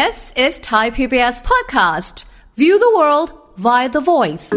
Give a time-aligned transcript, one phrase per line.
[0.00, 2.24] This is Thai PBS podcast.
[2.56, 3.28] View the world
[3.66, 4.48] via the voice.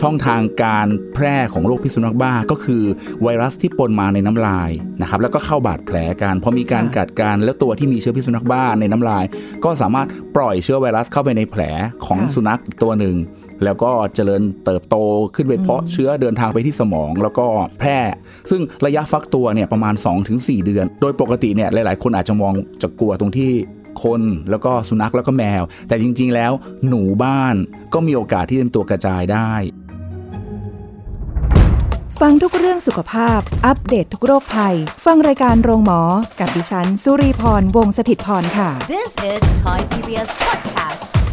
[0.00, 2.82] ช่องทางการแพร่ของโรคพิษสุนัขบ้าก็คือ
[3.22, 9.24] ไวรัสที่ปนมาในน้ำลายนะครับแล้วก็เข้าบาดแผลกันพอมีการกัดกันแล้วตัวที่มีเชื้อพิษสุนัขบ้าในน้ำลาย
[9.64, 11.62] ก็สามารถปล่อยเชื้อไวรัสเข้าไปในแผล
[12.06, 13.16] ของค่ะสุนัขอีกตัวหนึ่ง
[13.64, 14.96] แล้วก็เจริญเติบโต
[15.34, 17.46] ขึ้นไปเพาะเชื้อเดินทางไปที่สมอง แล้วก็
[17.80, 17.98] แพร่
[18.50, 19.94] ซึ่งระยะฟักตัวเนี่ยประมาณ
[20.30, 23.52] 2-4 เดือน โดยปกติเนี่ยหลาย ๆ คนอาจจะมองจะกลัวตรงที่
[24.02, 26.52] คนแล้วก็สุนัขแล้วก็แมว แต่จริง ๆ แล้ว
[26.88, 27.54] หนูบ้าน
[27.94, 29.52] ก็มีโอกาสที่จะเป็นตัวกระจายได้
[32.20, 36.00] ฟังทุกเรื่องสุขภาพ อัปเดตททุกโรคภัย ฟังรายการโรงหมอ
[36.40, 41.31] กับดิฉัน สุรีพร วงศิตพรค่ะ This is Thai PBS podcast.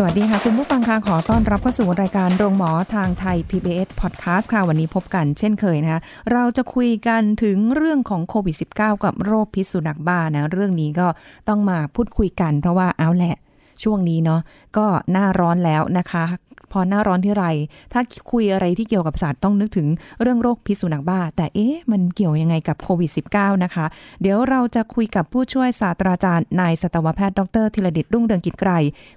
[0.00, 6.00] สวัสดีค่ะ คุณผู้ฟังค่ะขอต้อนรับเข้าสู่รายการโรงหมอทางไทย PBS Podcast ค่ะ วันนี้พบกันเช่นเคยนะคะ
[6.32, 11.06] เราจะคุยกันถึงเรื่องของโควิด -19 กับโรคพิษสุนัขบ้านะ เรื่องนี้ก็
[11.48, 13.36] ต้องมาพูดคุยกันเพราะว่าเอาแหละ
[13.84, 14.40] ช่วงนี้เนาะ
[14.76, 16.24] ก็หน้าร้อนแล้วนะคะ
[16.72, 17.46] พอหน้าร้อนที่ไร
[17.92, 18.00] ถ้า
[18.32, 19.88] คุยอะไรที่เกี่ยวกับสัตว์ต้องนึกถึง
[20.22, 23.86] เรื่องโรคพิษสุนัขบ้า แต่เอ๊ะ มันเกี่ยวยังไงกับโควิด -19 นะคะ
[24.22, 28.70] เดี๋ยวเราจะคุยกับผู้ช่วยศาสตราจารย์นายสัตวแพทย์ดรธีรดิตรุ่งเรืองกิจไกร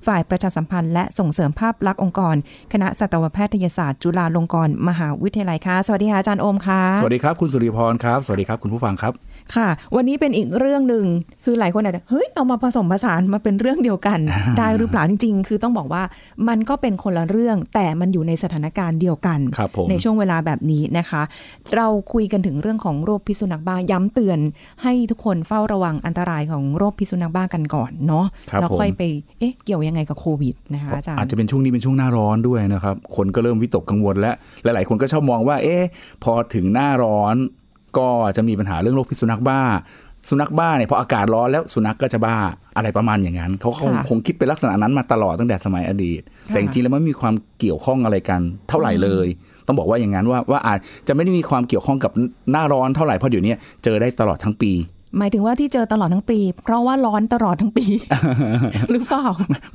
[0.07, 2.35] ฝ่ายประชาสัมพันธ์และส่งเสริมภาพลักษณ์องค์กร
[2.73, 9.13] คณะสัตวแพทยศาสตร์ จุฬาลงกรณ์มหาวิทยาลัยค่ะสวัสดีค่ะอาจารย์โอมค่ะสวัสดีครับคุณสุริพรครับ สวัสดีครับคุณผู้ฟังครับ
[9.55, 11.05] ค่ะ วันนี้เป็นอีกเรื่องหนึ่ง
[11.45, 14.19] คือหลายคนอาจจะเฮ้ยเอามาผสมผสานมาเป็นเรื่องเดียวกัน
[14.57, 16.03] ได้หรือเปล่าจริง ๆ คือต้องบอกว่า
[16.47, 21.21] มันก็เป็นคนละเรื่องแต่มันอยู่ในสถานการณ์เดียวกันครับผมในช่วงเวลาแบบนี้นะคะ
[21.75, 24.39] เราคุยกันถึงเรื่องของโรคพิษสุนัขบ้าย้ำเตือน
[24.83, 29.03] ให้ทุกคนเฝ้าระวังอันตรายของโรคพิษสุนัขบ้ากันก่อนเนาะครับแล้วผมค่อยไป
[29.39, 34.31] เอ๊ะเกี่ยวยังไงกับโควิดนะคะอาจารย์อาจจะเป็นช่วงนี้เป็นช่วงหน้าร้อนด้วยนะครับคนก็เริ่มวิตกกังวลและ
[34.63, 35.83] หลายๆคนก็ชอบมองว่าเอ๊ะ
[36.23, 37.35] พอถึงหน้าร้อน
[37.97, 39.61] ก็จะมีปัญหาเรื่องโรคพิษสุนัขบ้า
[40.29, 42.37] สุนัขบ้าเนี่ยพออากาศร้อนแล้วสุนัขก็จะบ้า
[42.77, 49.27] อะไรประมาณอย่างนั้นเขาคงค่ะคงคิดเป็นลักษณะนั้นมาตลอดตั้งแต่สมัยอดีต แต่จริงๆแล้วมันมีความเกี่ยวข้องอะไรกันเท่าไหร่เลย
[49.67, 52.11] ต้องบอกว่าอย่างนั้นว่าว่าอาจจะไม่ได้มีความเกี่ยวข้องกับ
[52.51, 53.53] หน้าร้อนเท่าไหร่เพราะเดี๋ยวนี้
[53.83, 54.71] เจอได้ตลอดทั้งปี
[55.17, 57.85] หมายถึงว่าที่เจอตลอดทั้งปี เพราะว่าร้อนตลอดทั้งปี
[58.91, 59.23] หรือเปล่า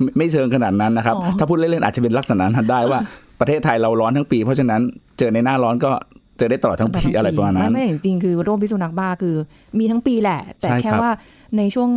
[0.01, 2.99] ไม่ไม่เชิงขนาดนั้นนะครับอ๋อถ้าพูดเล่นๆอาจจะเป็นลักษณะนั้นได้ว่า
[3.39, 4.81] ประเทศไทยเราร้อนทั้งปี เพราะฉะนั้น
[5.17, 5.91] เจอในหน้าร้อนก็
[6.37, 9.35] เจอได้ตลอดทั้งปีอะไรประมาณนั้นไม่ไม่จริงๆคือโรคพิษสุนัขบ้าคือ
[9.79, 11.11] มีทั้งปีแหละ แต่ใช่แค่ครับว่า
[11.57, 11.89] ในช่วง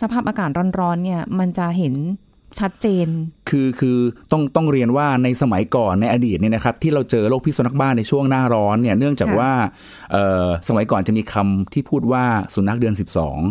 [0.00, 0.50] สภาพอากาศ
[0.80, 1.94] ร้อนๆเนี่ย มันจะเห็น
[2.60, 3.08] ชัดเจน
[3.50, 3.98] คือคือ
[4.32, 9.52] ต้องต้องเรียนว่าในสมัยก่อนในอดีตเนี่ยนะครับที่เราเจอโรคพิษสุนัขบ้าในช่วงหน้าร้อนเนี่ยเนื่องจากค่ะว่า
[10.12, 13.42] เอ่อสมัยก่อนจะมีคำที่พูดว่าสุนัขเดือน 12อืม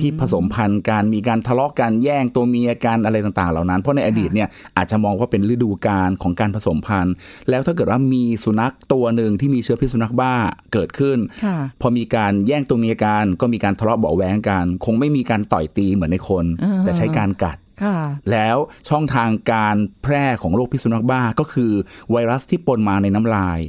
[0.00, 7.14] ที่ผสมพันธุ์การมีการทะเลาะกันแย่งตัวเมียกันอะไรต่างๆ เหล่านั้น เพราะในอดีตเนี่ยอาจจะมองว่าเป็นฤดูกาลของการผสมพันธุ์
[7.50, 10.34] แล้วถ้าเกิดว่ามีสุนัขตัวหนึ่งที่มีเชื้อพิษสุนัขบ้า
[10.72, 17.98] เกิดขึ้นค่ะพอมีการแย่งตัวเมียกันก็มีการทะเลาะเบาะแว้งกัน คงไม่มีการต่อยตีเหมือนในคนอ่าแต่ใช้การกัดค่ะ
[18.32, 18.56] แล้ว
[18.88, 21.72] ช่องทางการแพร่ของโรคพิษสุนัขบ้าก็คือ
[22.10, 23.60] ไวรัสที่ปนมาในน้ำลาย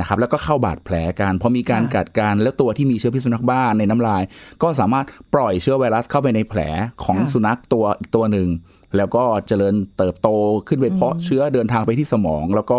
[0.00, 4.22] นะครับแล้วก็เข้าบาดแผลกันพอมีการค่ะกัดกันแล้วตัวที่มีเชื้อพิษสุนัขบ้าในน้ำลาย
[4.62, 6.60] ก็สามารถปล่อยเชื้อไวรัสเข้าไปในแผล
[7.04, 8.48] ของสุนัขตัวอีกตัวหนึ่ง
[8.96, 10.28] แล้วก็เจริญเติบโต
[10.68, 12.78] ขึ้นไปเพาะเชื้อเดินทางไปที่สมองแล้วก็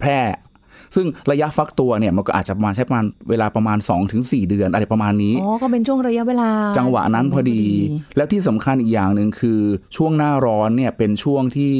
[0.00, 0.20] แพร่
[0.96, 3.78] ซึ่งระยะฟักตัวเนี่ยมันก็อาจจะประมาณใช้ประมาณเวลาประมาณ
[4.14, 7.62] 2-4 เดือนอะไรประมาณนี้อ๋อก็เป็นช่วงระยะเวลา จังหวะนั้นพอดี
[8.16, 9.60] แล้วที่สำคัญอีกอย่างหนึ่งคือ
[9.96, 11.74] ช่วงหน้าร้อนเนี่ยเป็นช่วงที่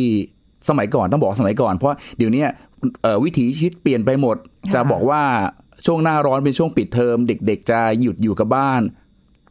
[0.69, 2.74] สมัยก่อนต้องบอกสมัยก่อนเพราะเดี๋ยวเนี้ยเอ่อ
[3.25, 4.37] วิถีชีวิตเปลี่ยนไปหมด
[4.75, 5.23] จะบอกว่า
[5.87, 8.83] ช่วงหน้าร้อนเป็นช่วงปิดเทอม เด็ก ๆ จะหยุดอยู่กับบ้าน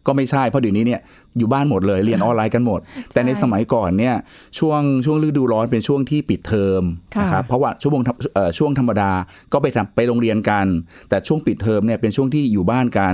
[0.07, 1.01] ก็ไม่ใช่เพราะเดี๋ยวนี้เนี่ย
[1.37, 2.79] อยู่บ้านหมดเลยเรียนออนไลน์กันหมด
[3.13, 4.15] แต่ในสมัยก่อนเนี่ย
[4.59, 6.83] ช่วงช่วงฤดูร้อนเป็นช่วงที่ปิดเทอม
[7.15, 9.11] ค่ะนะครับเพราะว่าช่วงเอ่อช่วงธรรมดา
[9.53, 10.65] ก็ไปทำไปโรงเรียนกัน
[11.09, 13.13] แต่ช่วงปิดเทอมเนี่ยเป็นช่วงที่อยู่บ้านกัน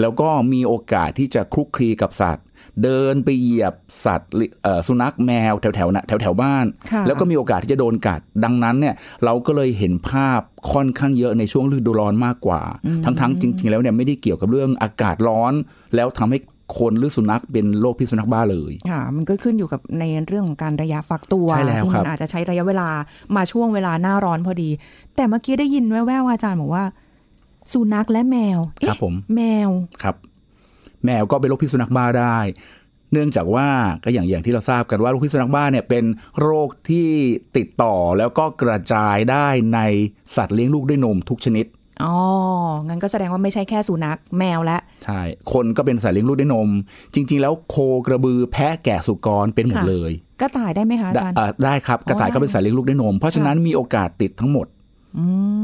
[0.00, 2.45] แล้วก็มีโอกาสที่จะคลุกคลีกับสัตว์
[2.82, 3.74] เดินไปเหยียบ
[4.04, 4.30] สัตว์
[4.62, 8.94] เอ่อสุนัขแมวแถวแถวๆนะแถวแถวๆบ้านค่ะแล้วก็มีโอกาสที่จะโดนกัด ดังนั้นเนี่ย
[9.24, 10.40] เราก็เลยเห็นภาพ
[10.72, 12.62] ค่อนข้างเยอะในช่วงฤดูร้อนมากกว่า
[13.04, 15.52] ทั้งๆจริง ๆ แล้วเนี่ยไม่ได้เกี่ยวกับเรื่องอากาศร้อน
[15.96, 16.38] แล้วทำให้
[16.78, 22.88] คนหรือสุนัขเป็นโรคพิษสุนัขบ้าเลย ค่ะ มันก็ขึ้นอยู่กับในเรื่องของการระยะฟักตัวใช่แล้วที่ครัมับนอาจจะใช้ระยะเวลา
[23.36, 24.70] มาช่วงเวลาหน้าร้อนพอดี
[25.16, 26.84] แต่เมื่อกี้ได้ยินแว่วๆอาจารย์บอกว่า
[27.72, 29.70] สุนัขและแมวคเอ๊ะรับผม แมว
[30.02, 30.16] ครับ
[31.06, 32.38] แมวก็เป็นโรคพิษสุนัขบ้าได้
[33.12, 33.68] เนื่องจากว่า
[34.04, 36.04] ก็อย่างอย่างที่เราทราบกันว่าโรคพิษสุนัขบ้าเนี่ยเป็น
[36.40, 37.10] โรคที่
[37.56, 39.80] ติดต่อแล้วก็กระจายได้ใน
[40.36, 41.66] สัตว์เลี้ยงลูกด้วยนมทุกชนิด
[42.04, 42.14] อ๋อ
[42.88, 45.20] งั้นก็แสดงว่าไม่ใช่แค่สุนัขแมวและ ใช่
[45.52, 46.70] คนก็เป็นสัตว์เลี้ยงลูกด้วยนม
[47.14, 47.76] จริง ๆ แล้วโค
[48.06, 54.66] กระบือแพะแกะสุกรเป็นหมดค่ะเลย กระต่ายได้ไหมคะอาได้จารย์เอ่อได้ครับ กระต่ายอ๋อก็เป็นสัตว์เลี้ยงลูกด้วยนม เพราะฉะนั้นมีโอกาสติดทั้งหมด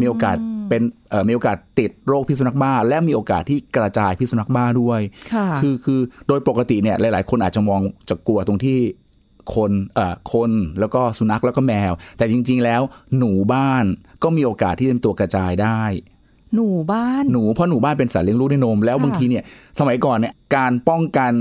[0.01, 0.37] มีโอกาส
[0.69, 5.01] เป็นเอ่อมีโอกาสติดโรคพิษสุนัขบ้า และมีโอกาสที่กระจายพิษสุนัขบ้าด้วย
[5.33, 8.79] ค่ะคือคือโดยปกติเนี่ยหลาย ๆ คนอาจจะมองจะกลัวตรงที่
[9.55, 10.51] คนเอ่อคน
[10.81, 12.83] แล้วก็สุนัขแล้วก็แมว แต่จริง ๆ แล้ว
[13.19, 13.85] หนูบ้าน
[14.23, 15.83] ก็มีโอกาสที่จะเป็นตัวกระจายได้
[16.55, 19.45] หนูบ้านหนูเพราะหนูบ้านเป็นสัตว์เลี้ยงลูกด้วยนม แล้วค่ะบางทีเนี่ย
[19.79, 21.33] สมัยก่อนเนี่ยการป้องกัน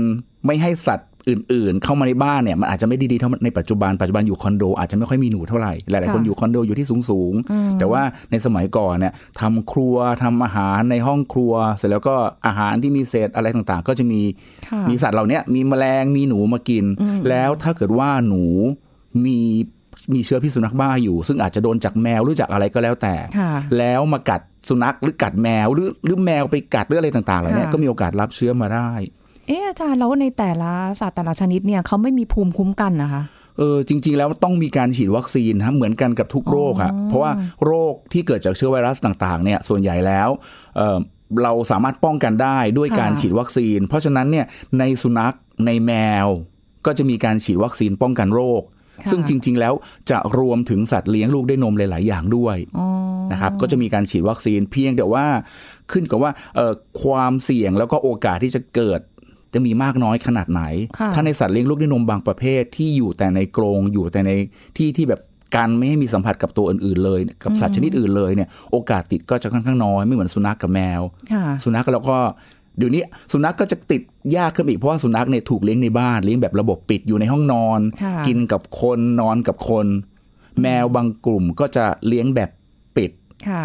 [0.46, 12.14] ไม่ให้สัตว์ อื่นๆ เข้ามาในบ้านเนี่ยมันอาจจะไม่ดีๆเท่าในปัจจุบันปัจจุบันอยู่คอนโดอาจจะไม่ค่อยมีหนูเท่าไหร่หลายๆคนอยู่คอนโดอยู่ที่สูงๆแต่ว่าในสมัยก่อนเนี่ยทำครัวทำอาหารในห้องครัว เสร็จแล้วก็
[12.46, 14.20] อาหารที่มีเศษอะไรต่างๆ ก็จะมี
[14.68, 16.84] ค่ะมีสัตว์เหล่าเนี้ยมีแมลงมีหนูมากิน
[17.28, 18.44] แล้วถ้าเกิดว่าหนู
[19.24, 19.38] มี
[20.14, 28.90] มีเชื้อพิษสุนัขบ้าอยู่ ซึ่งอาจจะโดนจากแมวหรือจากอะไรก็แล้วแต่ค่ะแล้วมากัดสุนัขหรือกัดแมวหรือหรือแมวไปกัดหรืออะไรต่างๆเหล่าเนี้ยค่ะก็มีโอกาสรับเชื้อมาได้
[29.46, 33.22] เอ๊ะอาจารย์แล้วในแต่ละสัตว์แต่ละชนิดเนี่ยเขาไม่มีภูมิคุ้มกันนะคะ
[33.58, 37.32] เออจริง ๆ แล้วต้องมีการฉีดวัคซีนนะเหมือนกันกับทุกโรคอะเพราะว่า
[37.64, 40.28] โรคที่เกิดจากเชื้อไวรัสต่างๆเนี่ยส่วนใหญ่แล้ว
[40.76, 40.98] เออ
[41.42, 44.46] เราสามารถป้องกันได้ด้วยค่ะการฉีดวัคซีน เพราะฉะนั้นเนี่ย
[44.78, 45.34] ในสุนัข
[45.66, 45.92] ในแม
[46.24, 46.26] ว
[46.86, 48.62] ก็จะมีการฉีดวัคซีนป้องกันโรค
[48.98, 49.74] ค่ะซึ่งจริง ๆ แล้ว
[50.10, 52.88] จะรวมถึงสัตว์เลี้ยงลูกด้วยนมหลาย ๆ อย่างด้วยอ๋อ
[53.32, 55.24] นะครับก็จะมีการฉีดวัคซีนเพียงแต่ว่า
[55.92, 56.72] ขึ้นกับว่าเอ่อ
[57.02, 59.00] ความเสี่ยงแล้วก็โอกาสที่จะเกิด
[59.54, 60.62] จะมีมากน้อยขนาดไหน
[60.98, 64.30] ค่ะถ้าในสัตว์เลี้ยงลูกด้วยนมบางประเภทที่อยู่แต่ในกรงอยู่แต่ใน
[64.78, 65.20] ที่ที่แบบ
[65.56, 71.00] การไม่ให้มีสัมผัสกับตัวอื่นๆเลย กับสัตว์ชนิดอื่นเลยเนี่ยโอกาสติดก็จะค่อนข้างน้อยไม่เหมือนสุนัขกับแมว
[71.32, 72.18] ค่ะสุนัขแล้วก็
[72.78, 73.02] เดี๋ยวนี้
[73.32, 74.02] สุนัขก็จะติด
[74.36, 79.86] ยากขึ้นอีกเพราะว่าสุนัขเนี่ยถูกเลี้ยงในบ้านเลี้ยงแบบระบบปิดอยู่ในห้องนอนค่ะกินกับคนนอนกับคน
[80.62, 82.61] แมวบางกลุ่มก็จะเลี้ยงแบบปิดค่ะ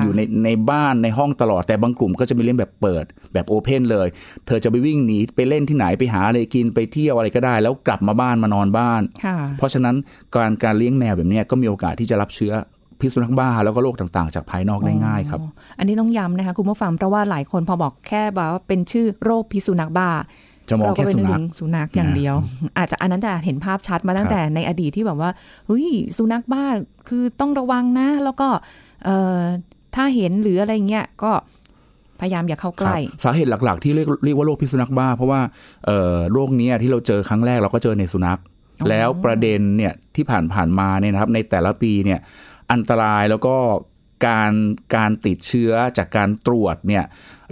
[0.01, 4.07] อยู่ในในบ้านในห้องตลอด แต่บางกลุ่มก็จะมีเล่นแบบเปิดแบบโอเพนเลย
[4.47, 9.95] เธอจะไปวิ่งหนีไปเล่นที่ไหนไปหาอะไรกินไปเที่ยวอะไรก็ได้ แล้วกลับมาบ้านมานอนบ้านค่ะเพราะฉะนั้น
[10.35, 12.53] การการเลี้ยงแมวแบบเนี้ยก็มีโอกาสที่จะรับเชื้อ
[12.99, 15.49] พิษสุนัขบ้าแล้วก็โรคต่างๆ จากภายนอกได้ง่ายครับอ๋อ
[15.79, 20.09] อันนี้ต้องย้ำนะคะคุณผู้ฟังเพราะว่าหลายคนพอบอกแค่บอกว่าเป็นชื่อโรคพิษสุนัขบ้า
[20.69, 22.35] จะมองเราก็แค่ไปสุนึกนัถึขงสุนัขอย่างเดียว
[22.77, 25.29] อาจจะอันนั้นจะเห็นภาพชัดมาตั้งแต่ในอดีตที่แบบว่า
[25.67, 25.87] เฮ้ย
[26.17, 26.65] สุนัขบ้า
[27.09, 28.47] คือต้องระวังนะ แล้วก็
[29.05, 29.39] เอ่อ
[29.95, 31.31] ถ้าเห็นหรืออะไรเงี้ยก็
[32.19, 35.41] พยายามอย่าเข้าใกล้ครับสาเหตุหลัก ๆ ที่เรียกเรียกว่าโรคพิษสุนัขบ้า เพราะว่า
[35.85, 38.39] เอ่อโรคเนี้ยที่เราเจอครั้งแรกเราก็เจอในสุนัข
[38.79, 42.19] อ๋อแล้วประเด็นเนี่ยที่ผ่านผ่านมาเนี่ยนะครับในแต่ละปีเนี่ย
[42.71, 43.55] อันตรายแล้วก็
[44.27, 44.53] การ
[44.95, 47.03] การติดเชื้อจากการตรวจเนี่ย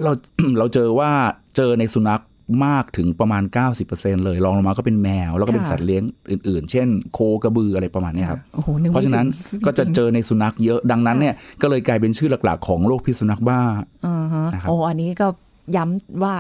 [0.04, 0.12] เรา
[0.58, 1.12] เราเจอว่า
[1.58, 2.22] เจอในสุนัข
[2.66, 3.44] มากถึงประมาณ
[3.84, 13.62] 90%เลยรองลงมาก็เป็นแมว แล้วก็เป็นค่ะสัตว์เลี้ยงอื่นๆ เช่นโคกระบืออะไรประมาณเนี้ยครับโอ้โหนึกเพไม่ราะฉะนั้นถึงก็จะเจอในสุนัขเยอะดังนั้นเนี่ยก็เลยกลายเป็นชื่อหลักๆ ของโรคพิษสุนัขบ้า
[14.06, 15.28] อ่าฮะนะครับโอ้อันนี้ก็
[15.76, 16.36] ย้ำว่า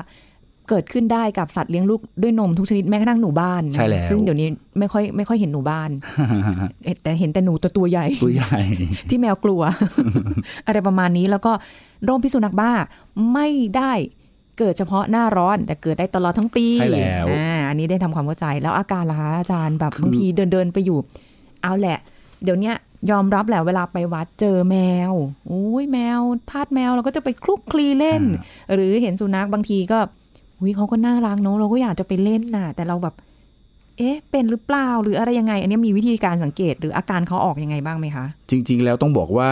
[0.69, 4.47] เกิดขึ้นได้กับสัตว์เลี้ยงลูกด้วยนมทุกชนิดแม้กระทั่งหนูบ้านนะใช่แล้วซึ่งเดี๋ยวนี้
[4.79, 5.89] ไม่ค่อยไม่ค่อยเห็นหนูบ้าน
[7.03, 8.59] แต่เห็นแต่หนูตัวตัวใหญ่ตัวใหญ่
[9.09, 9.61] ที่แมวกลัว
[10.67, 11.51] อะไรประมาณนี้แล้วก็
[12.05, 12.71] โรคพิษสุนัขบ้า
[13.33, 13.47] ไม่
[13.77, 13.93] ได้
[14.59, 20.97] เกิดเฉพาะหน้าร้อน แต่เกิดได้ตลอดทั้งปีใช่แล้วอ่าอันนี้ได้ทำความเข้าใจแล้วอาการล่ะคะอาจารย์แบบคือบางทีเดินเดินๆไปอยู่
[21.63, 21.97] เอาแหละ
[22.43, 22.75] เดี๋ยวเนี้ย
[23.11, 24.77] ยอมรับแหละเวลาไปวัดเจอแม
[25.09, 25.11] ว
[25.47, 26.19] โอ้ยแมว
[26.51, 28.23] ทาสแมวเราก็จะไปคลุกคลีเล่น
[28.73, 29.99] หรือเห็นสุนัขบางทีก็
[30.59, 33.15] อุ้ยเขาก็น่ารักเนอะเราก็อยากจะไปเล่นน่ะ แต่เราแบบ
[33.97, 39.51] เอ๊ะ เป็นหรือเปล่าหรืออะไรยังไง อันนี้มีวิธีการสังเกตหรืออาการเขาออกยังไงบ้างไหมคะ จริง ๆ แล้วต้องบอกว่า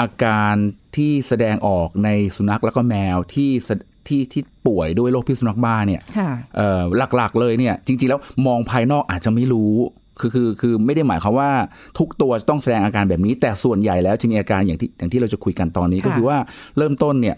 [0.00, 0.54] อาการ
[0.96, 3.70] ที่แสดงออกในสุนัขแล้วก็แมวที่แส
[4.10, 6.82] ที่ที่ป่วยด้วยโรคพิษสุนัขบ้าเนี่ยค่ะเอ่อ
[7.16, 9.74] หลักๆเลยเนี่ย จริง ๆ แล้วมองภายนอกอาจจะไม่รู้
[10.20, 11.50] คือคือคือไม่ได้หมายความว่า
[11.98, 16.38] ทุกตัวจะต้องแสดงอาการแบบนี้ แต่ส่วนใหญ่แล้วจะมีอาการอย่างที่อย่างที่เราจะคุยกันตอนนี้ค่ะก็คือว่า
[16.76, 17.36] เริ่มต้นเนี่ย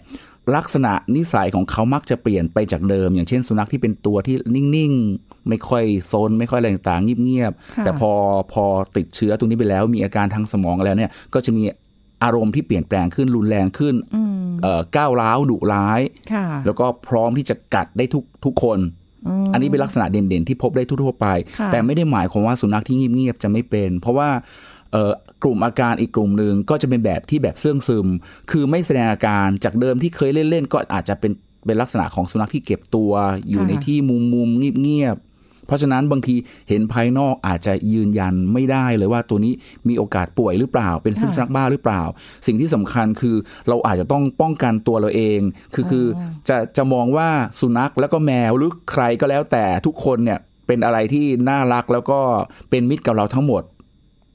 [0.55, 8.11] ลักษณะนิสัยของเขามักจะเปลี่ยนไปจากเดิม อย่างเช่น สุนัขที่เป็นตัวที่นิ่งๆ ไม่ค่อยซน ไม่ค่อยอะไรต่างๆเงียบค่ะๆแต่พอ
[8.53, 8.63] พอ
[8.97, 11.63] ติดเชื้อตรงนี้ไปแล้ว มีอาการทางสมองแล้วเนี่ยก็จะมี
[12.23, 16.01] อารมณ์ที่เปลี่ยนแปลงขึ้นรุนแรงขึ้นอืมเอ่อก้าวร้าวดุร้าย
[16.33, 18.79] ค่ะแล้วก็พร้อมที่จะกัดได้ทุกทุกคน
[19.53, 21.27] อันนี้เป็นลักษณะเด่นๆ ที่พบได้ทั่วๆไป
[21.59, 24.29] ค่ะแต่ไม่ได้หมายความว่าสุนัขที่เงียบๆจะไม่เป็น เพราะว่า
[24.91, 25.11] เอ่อ
[25.43, 28.07] กลุ่มอาการอีกกลุ่มหนึ่งก็จะเป็นแบบที่แบบเสื่องซึม
[28.51, 31.31] คือไม่แสดงอาการจากเดิมที่เคยเล่นๆก็อาจจะเป็น
[31.65, 33.11] เป็นลักษณะของสุนัขที่เก็บตัว
[33.49, 33.97] อยู่ในที่
[34.33, 35.32] มุมๆเงียบๆ
[35.67, 36.35] เพราะฉะนั้นบางที
[36.69, 39.53] เห็นภายนอกอาจจะยืนยันไม่ได้เลยว่าตัวนี้
[39.87, 42.01] มีโอกาสป่วยหรือเปล่า เป็นพิษสุนัขบ้าหรือเปล่า
[42.47, 43.35] สิ่งที่สำคัญคือ
[43.69, 45.39] เราอาจจะต้องป้องกันตัวเราเอง
[45.73, 46.05] คือคือ
[46.49, 47.29] จะจะมองว่า
[47.59, 52.19] สุนัขแล้วก็แมวหรือใครก็แล้วแต่ทุกคนเนี่ยเป็นอะไรที่น่ารักแล้วก็
[52.69, 53.63] เป็นมิตรกับเราทั้งหมด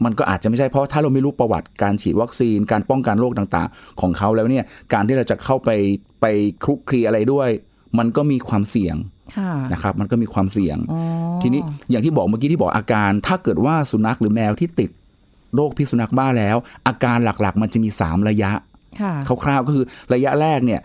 [0.04, 5.70] มันก็อาจจะไม่ใช่เพราะถ้าเราไม่รู้ประวัติการฉีดวัคซีนการป้องกันโรคต่างๆ ของเขาแล้วเนี่ยการที่เราจะเข้าไป
[6.20, 6.26] ไป
[6.64, 7.48] คลุกคลีอะไรด้วย
[7.98, 8.96] มันก็มีความเสี่ยง
[9.72, 11.00] นะครับมันก็มีความเสี่ยงอ๋อ
[11.42, 14.90] ทีนี้อย่างที่บอกเมื่อกี้ที่บอกอาการ ถ้าเกิดว่าสุนัขหรือแมวที่ติด
[15.54, 16.56] โรคพิษสุนัขบ้าแล้ว
[16.86, 18.50] อาการหลักๆ มันจะมี 3 ระยะ
[19.00, 19.12] ค่ะ
[19.44, 20.80] คร่าวๆก็คือระยะแรกเนี่ย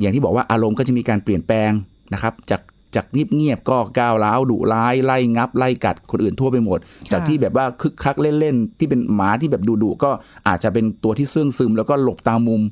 [0.00, 1.70] อย่างที่บอกว่าอารมณ์ก็จะมีการเปลี่ยนแปลง
[2.14, 2.60] นะครับจาก
[2.96, 3.06] จาก
[3.36, 6.78] เงียบๆก็ก้าวร้าวดุร้ายไล่งับไล่กัดคนอื่นทั่วไปหมด
[7.12, 10.10] จากที่แบบว่าคึกคักเล่นๆที่เป็นหมาที่แบบดุๆก็
[10.48, 12.62] อาจจะเป็นตัวที่เสื่องซึม แล้วก็หลบตามมุม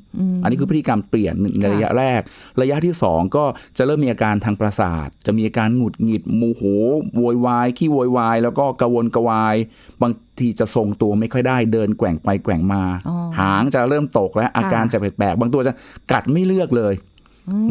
[0.43, 2.21] อันนี้คือพฤติกรรมเปลี่ยนในระยะแรก
[2.61, 3.43] ระยะที่สองก็
[3.77, 6.63] จะเริ่มมีอาการทางประสาท จะมีอาการหงุดหงิดโมโห
[7.17, 9.55] โวยวายขี้โวยวายแล้วก็กระวนกระวาย
[10.01, 15.73] บางทีจะทรงตัวไม่ค่อยได้เดินแกว่งไปแกว่งมาอ๋อหางจะเริ่มตกแล้วอาการจะแปลกๆบางตัวจะ
[16.11, 16.93] กัดไม่เลือกเลย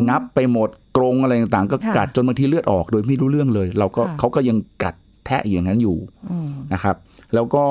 [0.09, 4.95] งับไปหมด กรงอะไรต่างๆ ก็ค่ะกัดจนบางทีเลือดออกโดยไม่รู้เรื่องเลย เราก็ค่ะเขาก็ยังกัด
[5.27, 5.97] แทะอยู่อย่างนั้นอยู่
[6.31, 6.97] อืมนะครับ
[7.35, 7.65] แล้วก็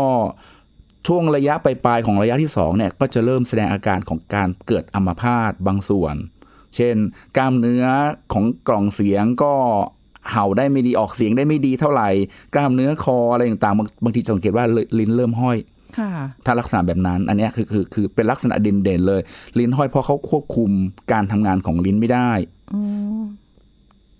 [1.07, 6.15] ช่วงระยะปลายๆของระยะที่สองเนี่ยก็จะเริ่มแสดงอาการของการเกิดอัมพาตบางส่วน
[6.75, 6.95] เช่น
[7.37, 7.85] กล้ามเนื้อ
[8.33, 9.53] ของกล่องเสียงก็
[10.31, 12.09] เห่าได้ไม่ดีออกเสียงได้ไม่ดีเท่าไหร่
[12.55, 14.65] กล้ามเนื้อคออะไรต่างๆบางบางทีจะสังเกตว่า
[14.99, 15.57] ลิ้นเริ่มห้อย
[15.99, 16.11] ค่ะ
[16.45, 19.21] ถ้าลักษณะแบบนั้น อันเนี้ยคือคือคือเป็นลักษณะเด่นๆเลย
[19.59, 20.71] ลิ้นห้อยเพราะเขาควบคุม
[21.11, 22.58] การทำงานของลิ้นไม่ได้อืม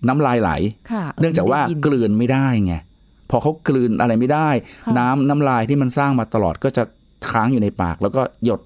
[0.08, 0.52] น้ำลายไหล
[0.92, 2.76] ค่ะเนื่องจากว่าไม่ได้ยินกลืนไม่ได้ไง
[3.30, 4.50] พอเขากลืนอะไรไม่ได้
[4.86, 6.84] ค่ะน้ำน้ำลายที่มันสร้างมาตลอดก็จะ
[7.30, 8.62] ค้างอยู่ในปาก แล้วก็หยด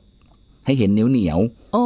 [0.66, 1.40] ให้เห็นนิ้วเหนียว
[1.74, 1.84] โอ้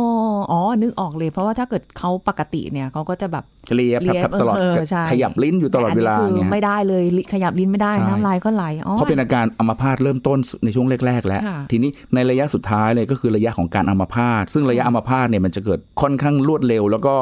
[0.51, 17.15] อ๋อ นึกออกเลย เพราะว่าถ้าเเกิดเขาปกติเนี่ยเขาก็จะแบบเลียบเลียบครับตลอดเออใช่ขยับลิ้นอยู่ตลอดเวลาแต่นนี้คือเนี่ยไม่ได้เลยลิขยับลิ้นไม่ได้ใช่น้ำลายก็ไหลอ๋อเพราะเป็นอาการอัมพาตเริ่มต้นในช่วงแรก ๆ แล้วค่ะทีนี้ในระยะสุดท้ายเลยก็คือระยะของการอัมพาตซึ่งระยะอัมพาตเนี่ยมันจะเกิดค่อนข้างรวดเร็ว แล้วก็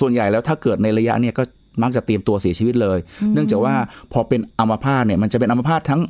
[0.00, 1.42] ส่วนใหญ่แล้วถ้าเกิดในระยะเนี่ยก็
[1.82, 2.98] มักจะเตรียมตัวเสียชีวิตเลย
[3.34, 3.74] เนื่องจากว่า
[4.12, 6.02] พอเป็นอัมพาตเนี่ยมันจะเป็นอัมพาตทั้ง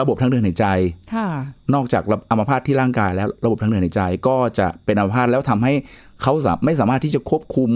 [0.00, 0.66] ระบบทางเดินหายใจ
[1.14, 1.28] ค่ะ
[1.74, 5.72] นอกจากอัมพาตที่ร่างกายแล้วระบบทางเดินหายใจก็จะเป็นอัมพาตแล้วทำให้
[6.22, 7.70] เขาสาไม่สามารถที่จะควบคุม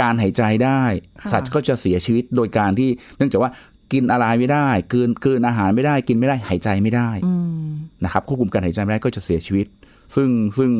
[0.00, 0.82] การหายใจได้
[1.22, 3.50] ค่ะสัตว์ก็จะเสียชีวิตโดยการที่ เนื่องจากว่า
[3.92, 7.32] กินอะไรไม่ได้กลืนกลืนอาหารไม่ได้กินไม่ได้หายใจไม่ได้อื
[7.66, 7.70] ม
[8.04, 9.66] นะครับควบคุมการหายใจไม่ได้ก็จะเสียชีวิต
[10.14, 10.28] ซึ่ง
[10.58, 10.70] ซึ่ง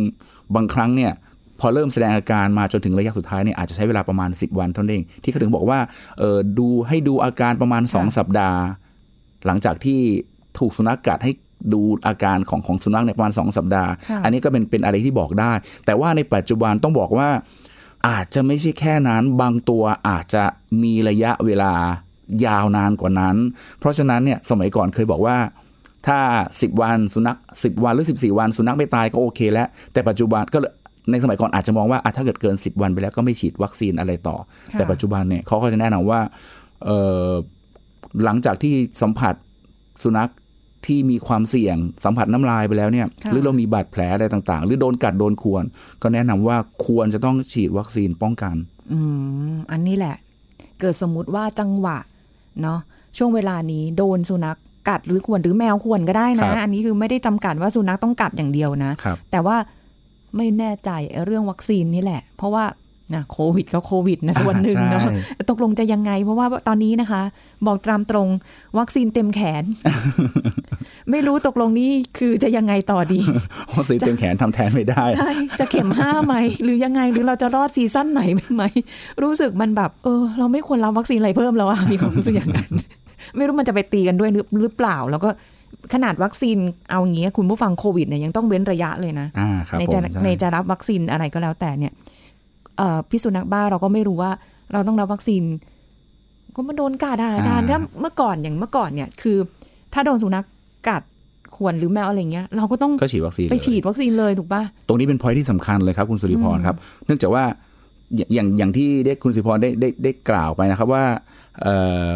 [0.55, 1.24] บางครั้งเนี่ยพ
[1.65, 5.79] อเริ่มแสดงอาการมาจนถึงระยะสุดท้ายเนี่ยอาจจะใช้เวลาประมาณ 10 วันเท่านั้นเอง ที่เขาถึงบอกว่า
[6.19, 8.61] เออดูให้ดูอาการประมาณค่ะ2สัปดาห์
[9.47, 10.01] หลังจากที่
[10.59, 11.33] ถูกสุนัขกัดให้
[11.75, 15.53] ดูอาการของของสุนัขในยประมาณ 2 สัปดาห์ค่ะอันนี้ก็เป็นเป็นอะไรที่บอกได้
[15.87, 17.29] แต่ว่าในปัจจุบันต้องบอกว่า
[18.09, 20.45] อาจจะไม่ใช่แค่นั้น บางตัวอาจจะ
[20.83, 21.73] มีระยะเวลา
[22.47, 23.37] ยาวนานกว่านั้น
[23.79, 25.37] เพราะฉะนั้นเนี่ยสมัยก่อนเคยบอกว่า
[26.07, 26.21] ถ้า
[26.53, 30.73] 10 วันสุนัข10 วันหรือ 14 วัน สุนัขไม่ตายก็โอเคแล้ว แต่ปัจจุบันก็เลย
[31.11, 34.37] ในสมัยก่อนอาจจะมองว่าอะถ้าเกิดเกิน 10 วันไปแล้วก็ไม่ฉีดวัคซีนอะไรต่อ
[34.73, 36.21] ค่ะแต่ปัจจุบันเนี่ยเขาก็จะแนะนำว่า
[36.85, 37.29] เอ่อ
[38.25, 39.35] หลังจากที่สัมผัส
[40.03, 40.31] สุนัข
[40.87, 45.65] ที่มีความเสี่ยงสัมผัสน้ำลายไปแล้วเนี่ยค่ะหรือเรามีบาดแผลอะไรต่างๆ หรือโดนกัดโดนควร
[46.03, 46.57] ก็แนะนำว่า
[46.87, 48.57] ควรจะต้องฉีดวัคซีนป้องกัน
[48.93, 49.01] อื
[49.53, 50.17] มอันนี้แหละ
[50.81, 51.99] เกิดสมมุติว่าจังหวะ
[52.63, 52.81] เนาะ
[53.17, 54.59] ช่วงเวลานี้โดนสุนัข
[54.89, 59.57] กัดหรือข่วนหรือแมวข่วนก็ได้ครันะบอันนี้คือไม่ได้จำกัดว่าสุนัขต้องกัดอย่างเดียวนะครับแต่ว่า
[60.37, 62.65] ไม่แน่ใจไอ้เรื่องวัคซีนนี่แหละ เพราะว่า
[63.15, 67.23] นะโควิดก็โควิดนะส่วนหนึ่งเนาะใช่ตกลงจะยังไง เพราะว่าตอนนี้นะคะ
[67.67, 68.29] บอกตามตรง
[68.79, 69.65] วัคซีนเต็มแขน
[71.11, 73.21] ไม่รู้ตกลงนี้คือจะยังไงต่อดี
[73.77, 78.23] วัคซีนเต็มแขนทำแทนไม่ได้ใช่จะเข็มห้าไหมหรือยังไงหรือเราจะรอด season ไหน
[78.55, 78.63] ไหม
[79.23, 82.71] รู้สึกมันแบบเออ เราไม่ควรรับวัคซีนอะไรเพิ่มแล้วอะมีความรู้สึกอย่างนั้น
[83.37, 85.31] ไม่รู้มันจะไปตีกันด้วยหรือหรือเปล่า แล้วก็
[85.93, 86.59] ขนาดวัคซีน
[86.91, 91.93] เอาอย่างงี้คุณผู้ฟังโควิดเนี่ยยังต้องเว้นระยะเลยนะอ่าครับในผมจะใช่ในจะรับวัคซีนอะไรก็แล้วแต่เนี่ย
[92.79, 94.31] เอ่อพิษสุนัขบ้าเราก็ไม่รู้ว่า
[94.73, 95.43] เราต้องรับวัคซีน
[96.57, 99.37] ก็มาโดนกัดอะอาจารย์ถ้าเมื่อก่อนอย่างเมื่อก่อนเนี่ยคือ
[99.93, 100.45] ถ้าโดนสุนัข
[100.89, 101.03] กัด
[101.57, 106.77] ข่วนหรือแมวอะไรเงี้ยเราก็ต้องก็ฉีดวัคซีนไปเลยฉีดวัคซีนเลยถูกปะตรงนี้เป็นพอยที่สำคัญเลยครับคุณสุริพรครับ
[107.07, 107.45] เนื่องจากว่า
[108.17, 111.05] อย่างอย่างอย่างที่ได้คุณสุริพรได้ได้ได้กล่าวไปนะครับว่า
[111.63, 112.07] เอ่อ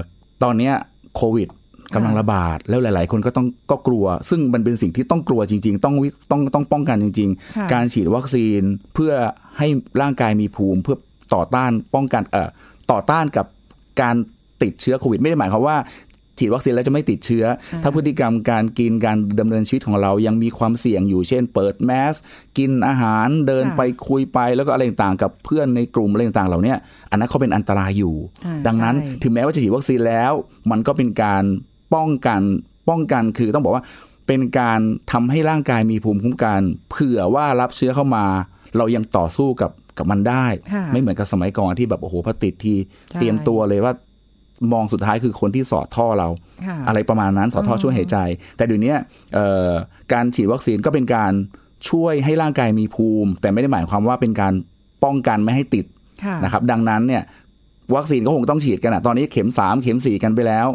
[0.43, 0.75] ตอนเนี้ย
[1.17, 1.49] โควิด
[1.95, 8.62] กำลังระบาดแล้วหลาย ๆ คนก็ต้องก็กลัว ซึ่งมันเป็นสิ่งที่ต้องกลัวจริง ๆ ต้องวิต้องต้องป้องกันจริงค่ะๆการฉีดวัคซีน
[8.95, 9.12] เพื่อ
[9.59, 9.66] ให้
[10.00, 10.97] ร่างกายมีภูมิ เพื่อ
[11.35, 12.49] ต่อต้านป้องกันเอ่อ
[12.90, 13.47] ต่อต้านกับ
[14.00, 14.16] การ
[14.62, 15.78] ติดเชื้อโควิด ไม่ได้หมายความว่า
[16.40, 17.45] ฉีดวัคซีนแล้วจะไม่ติดเชื้อ
[17.83, 22.14] ถ้าพฤติกรรมการกินการดำเนินชีวิตของเรายังมีความเสี่ยงอยู่ เช่น เปิดแมส
[22.59, 26.78] กินอาหารเดินค่ะไปคุยไปแล้วก็อะไรต่างๆกับเพื่อนในกลุ่มอะไรต่างๆเหล่าเนี้ย
[27.11, 28.14] อันนั้นเขาเป็นอันตรายอยู่
[28.47, 30.33] อ่าดังนั้นใช่ถึงแม้ว่าจะฉีดวัคซีนแล้ว
[30.71, 31.45] มันก็เป็นการ
[31.95, 32.40] ป้องกัน
[32.88, 33.85] ป้องกันคือต้องบอกว่า
[34.26, 34.80] เป็นการ
[35.12, 38.25] ทำให้ร่างกายมีภูมิคุ้มกันเผื่อว่ารับเชื้อเข้ามา
[38.76, 42.75] เรายังต่อสู้กับกับมันได้ค่ะไม่เหมือนกับสมัยก่อนที่แบบโอ้โหพอติดที
[43.11, 43.92] ใช่เตรียมตัวเลยว่า
[44.73, 46.28] มองสุดท้ายคือคนที่สอดท่อเรา
[46.66, 48.16] ค่ะอะไรประมาณนั้นสอดท่อช่วยหายใจ
[48.57, 48.95] แต่เดี๋ยวนี้
[49.35, 49.71] เอ่อ
[50.12, 51.33] การฉีดวัคซีนก็เป็นการ
[51.90, 54.54] ช่วยให้ร่างกายมีภูมิ แต่ไม่ได้หมายความว่าเป็นการ
[55.04, 55.85] ป้องกันไม่ให้ติด
[56.25, 57.23] ค่ะนะครับ ดังนั้นเนี่ย
[57.95, 60.68] วัคซีนก็คงต้องฉีดกันอะตอนนี้เข็มสามเข็มสี่กันไปแล้ว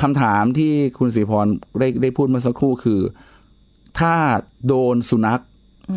[0.00, 1.46] ค่ะคำถามที่คุณศรีพร
[1.78, 3.00] ได้ได้พูดเมื่อสักครู่คือ
[3.98, 4.14] ถ้า
[4.66, 5.42] โดนสุนัข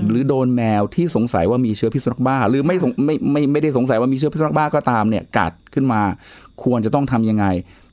[0.10, 6.02] หรือโดนแมวที่สงสัยว่ามีเชื้อพิษสุนัขบ้า หรือไม่สงไม่ไม่ไม่ได้สงสัยว่ามีเชื้อพิษสุนัขบ้าก็ตามเนี่ยกัดขึ้นมา
[6.64, 7.46] ควรจะต้องทำยังไง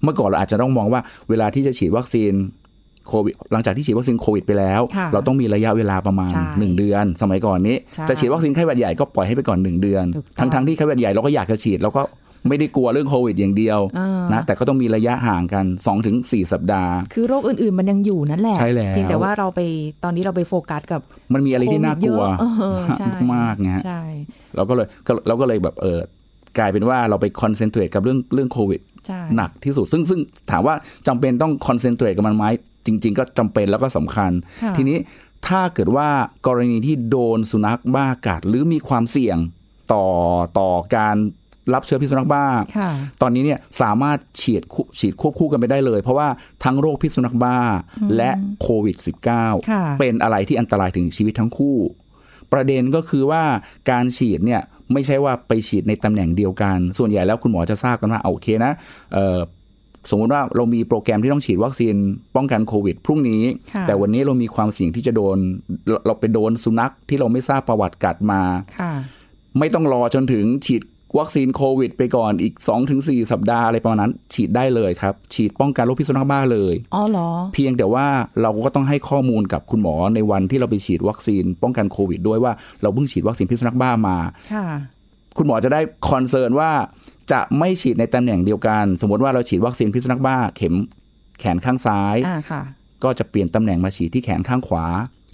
[0.02, 2.33] เมื่อก่อนเราอาจจะต้องมองว่าเวลาที่จะฉีดวัคซีน
[3.09, 12.02] โควิดหลังจากที่ฉีดวัคซีนโควิดไปแล้วค่ะเราต้องมีระยะเวลาประมาณใช่1เดือน สมัยก่อนนี้ใช่จะฉีดวัคซีนไข้หวัดใหญ่ก็ปล่อยให้ไปก่อน 1 เดือนถูกต้องทั้งทั้งที่ไข้หวัดใหญ่เราก็อยากจะฉีดเราก็
[12.49, 16.16] ไม่ได้กลัวเรื่องโควิดอย่างเดียวอ่านนะแต่ก็ต้องมีระยะห่างกัน 2-4ถึง
[16.52, 19.61] สัปดาห์ คือโรคอื่นๆมันยังอยู่นั่นแหละใช่แล้วเพียงแต่ว่าเราไป
[20.04, 21.00] ตอนนี้เราไปโฟกัสกับ
[21.35, 24.02] มันมีอะไรที่น่ากลัวโควิดเยอะเออใช่มากนะฮะใช่
[24.56, 26.00] เราก็เลยก็เราก็เลยแบบเออ
[26.59, 30.20] กลายเป็นว่าเราไป concentrate กับเรื่องเรื่องโควิดใช่หนักที่สุด ซึ่งซึ่ง
[30.50, 30.75] ถามว่า
[31.06, 32.44] จำเป็นต้อง concentrate กับมันไหม
[32.87, 34.30] จริง ๆ ก็จำเป็นแล้วก็สำคัญ
[34.62, 34.99] ค่ะทีนี้
[35.49, 36.09] ถ้าเกิดว่า
[36.47, 39.38] กรณีที่โดนสุนัขบ้ากัดหรือมีความเสี่ยง
[39.92, 40.06] ต่อ
[40.59, 41.16] ต่อการ
[41.75, 42.45] รับเชื้อพิษสุนัขบ้า
[42.79, 42.90] ค่ะ
[43.23, 46.29] ตอนนี้เนี่ยสามารถฉีดคุฉีดควบคู่กันไปได้เลย เพราะว่า
[46.64, 47.57] ทั้งโรคพิษสุนัขบ้า
[48.17, 48.31] และ
[48.62, 48.97] โควิด
[49.33, 51.76] -19 ค่ะเป็นอะไรที่อันตรายถึงชีวิตทั้งคู่
[52.52, 53.43] ประเด็นก็คือว่า
[53.90, 54.62] การฉีดเนี่ย
[54.93, 58.73] ไม่ใช่ว่าไปฉีดในตำแหน่งเดียวกัน ส่วนใหญ่แล้วคุณหมอจะทราบกันว่าเอาโอเคนะ
[59.14, 59.38] เอ่อ
[60.11, 61.95] สมมุติว่าเรามีโปรแกรมที่ต้องฉีดวัคซีน
[62.37, 63.43] ป้องกันโควิด พรุ่งนี้
[63.75, 65.37] ค่ะแต่วันนี้เรามีความเสี่ยงที่จะโดน
[65.88, 68.43] เราเราไปโดนสุนัขที่เราไม่ทราบประวัติกัดมา
[68.81, 68.93] ค่ะ
[69.59, 70.83] ไม่ต้องรอจนถึงฉีด
[71.19, 72.55] วัคซีนโควิดไปก่อนอีก
[72.93, 78.07] 2-4 สัปดาห์อะไรประมาณนั้น ฉีดได้เลยครับ ฉีดป้องกันโรคพิษสุนัขบ้าเลยอ๋อเหรอ เพียงแต่ว่า
[78.43, 82.52] เราก็ต้องให้ข้อมูลกับคุณหมอในวันที่เราไปฉีดวัคซีนป้องกันโควิด ด้วยว่า
[82.83, 84.17] เราเพิ่งฉีดวัคซีนพิษสุนัขบ้ามา
[84.52, 84.67] ค่ะ
[85.37, 86.71] คุณหมอจะได้ concern ว่า
[87.33, 90.75] จะไม่ฉีดในตำแหน่งเดียวกัน สมมติว่าเราฉีดวัคซีนพิษสุนัขบ้า เข็ม
[91.40, 92.62] แขนข้างซ้าย อ่าค่ะ
[93.05, 94.87] ก็จะเปลี่ยนตำแหน่งมาฉีดที่แขนข้างขวา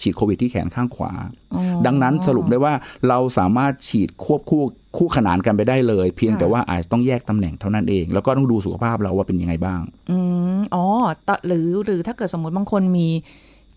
[0.02, 1.12] ฉีดโควิดที่แขนข้างขวา
[1.54, 2.74] อ๋อดังนั้นสรุปได้ว่า
[3.08, 4.62] เราสามารถฉีดควบคู่
[4.96, 10.18] คู่ขนานกันไปได้เลย เพียงค่ะแต่ว่าอาจจะต้องแยกตำแหน่งเท่านั้นเอง แล้วก็ต้องดูสุขภาพเราว่าเป็นยังไงบ้างอื
[10.56, 10.86] มอ๋อ
[11.28, 13.08] ตหรือหรือถ้าเกิดสมมติบางคนมี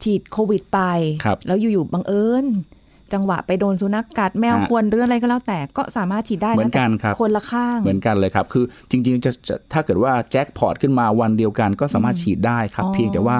[0.03, 0.79] ฉีดโควิดไป
[1.25, 2.47] ครับแล้วอยู่ๆบังเอิญ
[3.13, 13.37] จังหวะไปโดนสุนัขกัดแมวฮะควรหรืออะไรก็แล้วแต่ก็สามารถฉีดได้เหมือนกันแต่ครับคนละข้างเหมือนกันเลยครับ คือจริงๆจะจะถ้าเกิดว่าแจ็คพอตขึ้นมาวันเดียวกันก็สามารถฉีดได้ครับอ๋อเพียงแต่ว่า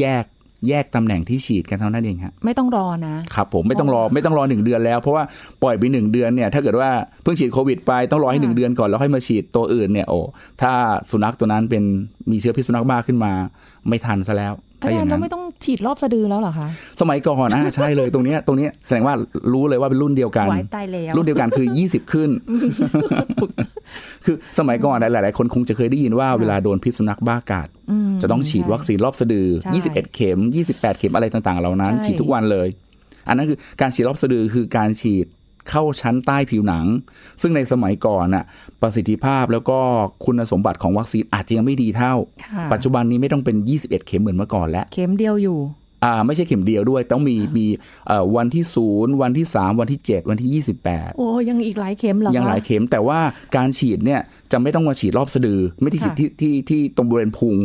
[0.00, 0.24] แยก
[0.68, 5.24] แยกตำแหน่งที่ฉีดกันเท่านั้นเองฮะไม่ต้องรอนะครับผมไม่ต้องรอไม่ต้องรอหนึ่งเดือนแล้ว เพราะว่า
[5.62, 6.90] ปล่อยไปหนึ่งเดือนเนี่ยถ้าเกิดว่า
[7.22, 10.18] เพิ่งฉีดโควิดไปต้องรอให้หนึ่งเดือนก่อนแล้วค่อยมาฉีดตัวอื่นเนี่ยโอ้
[10.62, 10.72] ถ้า
[11.10, 11.84] สุนัขตัวนั้นเป็น
[12.30, 13.32] มีเชื้อพิษสุนัขบ้าขึ้นมา
[13.88, 16.68] ไม่ทันซะแล้ว อาถ้าอจารย่างย์เรานั้นไม่ต้องฉีดรอบสะดือแล้วเหรอคะ
[17.00, 19.14] สมัยก่อนอ่าใช่เลยตรงเนี้ยตรงเนี้ยแสดงว่า
[19.52, 22.30] รู้เลยว่าเป็นรุ่นเดียวกันไว้ตายแล้วรุ่นเดียวกันคือ 20 ขึ้น
[24.24, 30.38] คือสมัยก่อนหลาย ๆ คนคงจะเคยได้ยินว่าเวลาโดนพิษสุนัขบ้ากัดอืมจะต้องฉีดวัคซีนรอบสะดือใช่21 เข็ม
[30.68, 32.68] 28 เข็มอะไรต่าง ๆ เหล่านั้นใช่ฉีดทุกวันเลย
[33.28, 35.26] อันนั้นคือการฉีดรอบสะดือคือการฉีด
[35.70, 36.86] เข้าชั้นใต้ผิวหนัง
[37.40, 38.44] ซึ่งในสมัยก่อนน่ะ
[38.82, 39.78] ประสิทธิภาพแล้วก็
[40.24, 45.58] คุณสมบัติของวัคซีนอาจจะยังไม่ดีเท่าค่ะปัจจุบันนี้ไม่ต้องเป็น 21 เข็มเหมือนเมื่อก่อนแล้ว เข็มเดียวอยู่
[46.04, 47.66] อ่าไม่ใช่เข็มเดียวด้วย ต้องมีมี
[48.06, 53.20] เอ่อวันที่ศูนย์วันที่สามวันที่เจ็ดวันที่ยี่สิบแปดโอ้ยังอีกหลายเข็มเหรอคะยังหลายเข็มแต่ว่า
[53.56, 54.20] การฉีดเนี่ย
[54.52, 57.56] จะไม่ต้องมาฉีดรอบสะดือ ไม่ได้ฉีดค่ะที่ที่ที่ตรงบริเวณพุง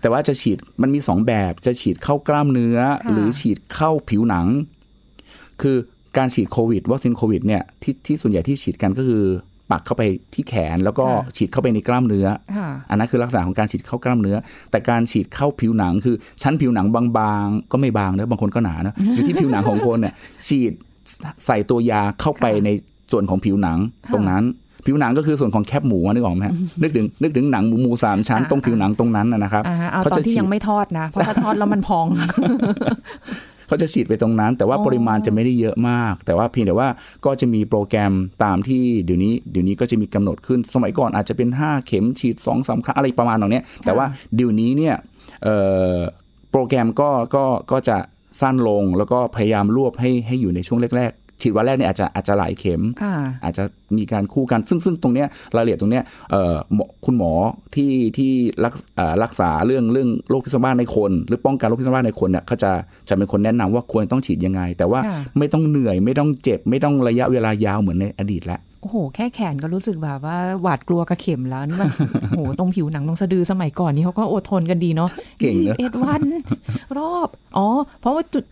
[0.00, 4.46] แต่ว่าจะฉีดมันมีสองแบบจะฉีดเข้ากล้ามเนื้อค่ะหรือฉีดเข้าผิวหนัง
[5.62, 5.76] คือ
[6.18, 9.24] การฉีดโควิดวัคซีนโควิดเนี่ยที่ที่ส่วนใหญ่ที่ฉีดกันก็คือ
[9.70, 10.02] ปักเข้าไป
[10.34, 12.26] ที่แขนแล้วก็ฉีดเข้าไปในกล้ามเนื้อ
[12.56, 14.36] ค่ะอันนั้นคือลักษณะของการฉีดเข้ากล้ามเนื้อ
[14.70, 20.14] แต่การฉีดเข้าผิวหนังคือชั้นผิวหนังบางๆ ก็ไม่บางนะบางคนก็หนานะอยู่ที่ผิวหนังของคนเนี่ย
[20.46, 20.72] ฉีด
[21.46, 22.70] ใส่ตัวยาเข้าไปค่ะใน
[23.12, 23.78] ส่วนของผิวหนัง
[24.12, 24.44] ตรงนั้น
[24.86, 32.06] ผิวหนังก็คือส่วนของแคบหมูอะนึกออกไหมฮะนึกถึงนึกถึงหนังหมูหมูสามชั้นอ่าตรงผิวหนังตรงนั้นนะนะครับอ่าฮะเอาเขาตอนจะที่ฉียัดงไม่ทอดนะเพราะถ้าทอดแล้วมันพอง
[33.68, 36.88] เขาจะฉีดไปตรงนั้น แต่ว่าอ๋อปริมาณจะไม่ได้เยอะมาก แต่ว่าเพียงแต่ว่า
[37.24, 38.12] ก็จะมีโปรแกรม
[38.44, 44.94] ตามที่เดี๋ยวนี้เดี๋ยวนี้ก็จะมีกำหนดขึ้นสมัยก่อนอาจจะเป็น 5 เข็มฉีด2องสามครั้งอะไรประมาณตรงเนี้ยแต่ว่าเดี๋ยวนี้เนี่ย
[45.42, 45.56] เอ่
[45.92, 45.96] อ
[46.50, 47.96] โปรแกรมก็ก็ก็จะ
[48.40, 53.64] สั้นลงแล้วก็พยายามรวบให้ให้อยู่ในช่วงแรกๆ ฉีดวันแรกเนี่ยอาจจะอาจจะหลายเข็มค่ะอาจจะ
[53.96, 57.32] มีการคู่กัน ซึ่งซึ่งตรงเนี้ยรายละเอียดตรงเนี้ยเอ่อหมอคุณหมอ
[57.74, 58.32] ที่ที่
[58.64, 62.72] รักเอ่อรักษาเรื่องเรื่องโรคพิษสุนัขบ้าในคน หรือป้องกันโรคพิษสุนัขบ้าในคนเนี่ยเขาจะ
[63.08, 71.88] จะเป็นคนแนะนำว่าควรต้องฉีดยังไง แต่ว่าค่ะไม่ต้องเหนื่อยไม่ต้องเจ็บ ไม่ต้องระยะเวลายาวเหมือนในอดีตแล้วโอ้โห แค่แขนก็รู้สึกแบบว่าหวาดกลัวกับเข็มแล้วนี่มัน
[72.30, 76.22] โอ้โห ตรงผิวหนังตรงสะดือสมัยก่อนนี่เขาก็อดทนกันดีเนาะเก่งเนอะเอ็ดวัน
[76.98, 77.66] รอบ อ๋อ
[78.00, 78.44] เพราะว่าจุด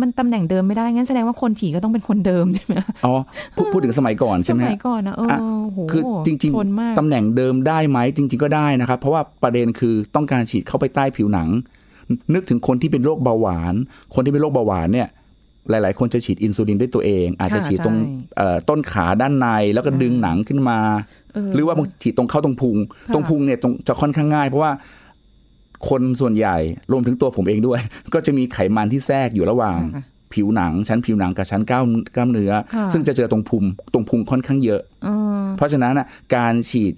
[0.00, 2.74] มันตำแหน่งเดิมไม่ได้ งั้นแสดงว่าคนฉีดก็ต้องเป็นคนเดิมใช่ไหม
[3.06, 3.14] อ๋อ
[3.56, 11.48] พูดพูดถึงสมัยก่อนสใช่ไหมมัฮะยก่อนนะเอออะโอ้โหคือจริงทนมากๆตำแหน่งเดิมได้ไหมจริง ๆก็ได้นะครับ เพราะว่าประเด็นคือต้องการฉีดเข้าไปใต้ผิวหนัง
[12.34, 13.74] นึกถึงคนที่เป็นโรคเบาหวาน
[14.14, 15.08] คนที่เป็นโรคเบาหวานเนี่ย
[15.70, 20.78] หลาย ๆ คนจะฉีดอินซูลินด้วยตัวเอง อาจจะค่ะฉีดตรงใช่เอ่อต้นขาด้านในแล้วก็ดึงหนังขึ้นมา
[21.34, 22.76] เออหรือว่าบางฉีดตรงเข้าตรงพุง
[23.08, 24.70] ค่ะตรงพุงเนี่ยตรงจะค่อนข้างง่าย เพราะว่า
[25.88, 26.56] คนส่วนใหญ่
[26.92, 27.80] รวมถึงตัวผมเองด้วย
[28.14, 36.92] ก็จะมีไขมันที่แทรกอยู่ระหว่างค่ะผิวหนัง ชั้นผิวหนังกับชั้นกล้ามกล้ามเนื้อค่ะซึ่งจะเจอตรงพุงตรงพุงค่อนข้างเยอะอืมเพราะฉะนั้นน่ะการฉีด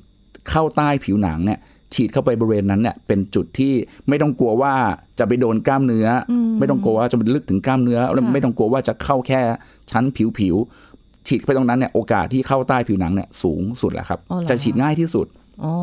[0.50, 1.58] เข้าใต้ผิวหนังเนี่ย
[1.94, 3.72] ฉีดเข้าไปบริเวณนั้นเนี่ยเป็นจุดที่
[4.08, 4.72] ไม่ต้องกลัวว่า
[5.18, 9.40] จะไปโดนกล้ามเนื้ออไม่ต้องกลัวว่าจะไปลึกถึงกล้ามเนื้อแล้วค่ะไม่ต้องกลัวว่าจะเข้าแค่
[9.90, 15.26] ชั้นผิวผิวๆฉีดเข้าไปตรงนั้นเนี่ยโอกาสที่เข้าใต้ผิวหนังเนี่ยสูงสุดแหละครับอ๋อเหรอจะฉีดง่ายที่สุด
[15.64, 15.74] อ๋อ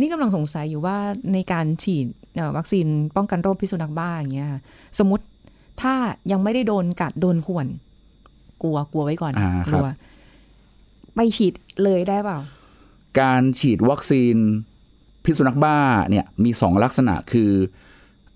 [0.00, 0.96] นี่กำลังสงสัยอยู่ว่า
[1.32, 2.21] ในการฉีดเอ่อ
[2.56, 4.60] วัคซีนป้องกันโรคพิษสุนัขบ้าอย่างเงี้ยค่ะ
[4.98, 5.24] สมมติ
[5.82, 5.94] ถ้า
[6.32, 7.66] ยังไม่ได้โดนกัดโดนข่วน
[8.62, 9.86] กลัวกลัวไว้ก่อนอ่ากครับลัว
[11.14, 12.38] ไปฉีดเลยได้เปล่า
[13.20, 14.36] การฉีดวัคซีน
[15.24, 15.76] พิษสุนัขบ้า
[16.10, 17.50] เนี่ยมีสองลักษณะคือ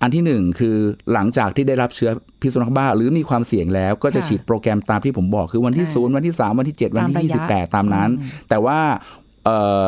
[0.03, 0.77] อันที่หนึ่งคือ
[1.13, 8.11] หลังจากที่ได้รับเชื้อพิษสุนัขบ้า หรือมีความเสี่ยงแล้วก็จะค่ะฉีดโปรแกรมตามที่ผมบอกคือวันที่อ่าศูนย์วันที่สามวันที่เจ็ดวันตามที่ระยี่ยะสิบแปดตามนั้น
[8.49, 8.79] แต่ว่า
[9.45, 9.85] เอ่อ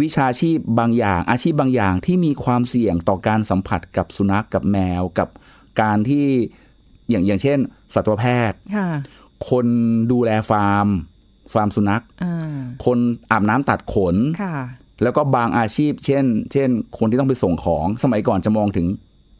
[0.00, 5.28] วิชาชีพบางอย่าง อาชีพบางอย่างที่มีความเสี่ยงต่อการสัมผัสกับสุนัขกับแมวกับ
[5.80, 6.26] การที่
[7.10, 7.58] อย่างอย่างเช่น
[7.94, 8.88] สัตวแพทย์ค่ะ
[9.48, 9.66] คน
[10.12, 10.88] ดูแลฟาร์ม
[11.52, 12.98] ฟาร์มสุนัขอ่าคน
[13.30, 14.56] อาบน้ำตัดขนค่ะ
[15.02, 18.86] แล้วก็บางอาชีพ เช่น เช่น คนที่ต้องไปส่งของสมัยก่อนจะมองถึง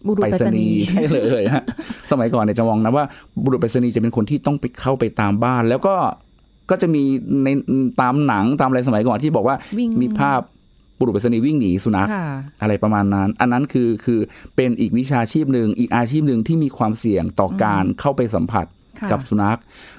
[0.06, 1.64] บุรุษไปไปรรษษณีณีย์ย์ใช่เลยฮะ
[2.10, 3.04] สมัยก่อนเนี่ยจะมองนะว่า
[3.44, 5.94] บุรุษไปรษณีย์จะเป็นคนที่ต้องไปเข้าไปตามบ้าน แล้วก็
[6.70, 7.02] ก็จะมี
[7.44, 7.48] ใน
[8.00, 10.40] ตามหนังตามอะไรสมัยก่อนที่บอกว่าวิ่งมีภาพ
[10.98, 12.26] บุรุษไปรษณีย์วิ่งหนีสุนัขค่ะ
[12.62, 14.20] อะไรประมาณนั้น อันนั้นคือคือ
[14.56, 18.66] เป็นอีกวิชาชีพหนึ่งอีกอาชีพหนึ่งที่มีความเสี่ยงต่อการเข้าไปสัมผัส
[19.00, 19.58] ค่ะกับสุนัข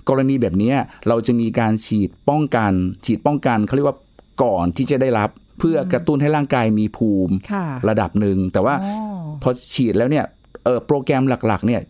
[0.09, 0.75] กรณีแบบเนี้ย
[1.07, 2.71] เราจะมีการฉีดป้องกัน
[3.05, 3.97] ฉีดป้องกันเขาเรียกว่า
[4.43, 5.29] ก่อนที่จะได้รับ
[5.59, 8.95] เพื่อกระตุ้นให้ร่างกายมีภูมิค่ะระดับหนึ่งแต่ว่าอ๋อ
[9.43, 10.25] พอฉีดแล้วเนี่ย
[10.63, 11.81] เออโปรแกรมหลักๆเนี่ย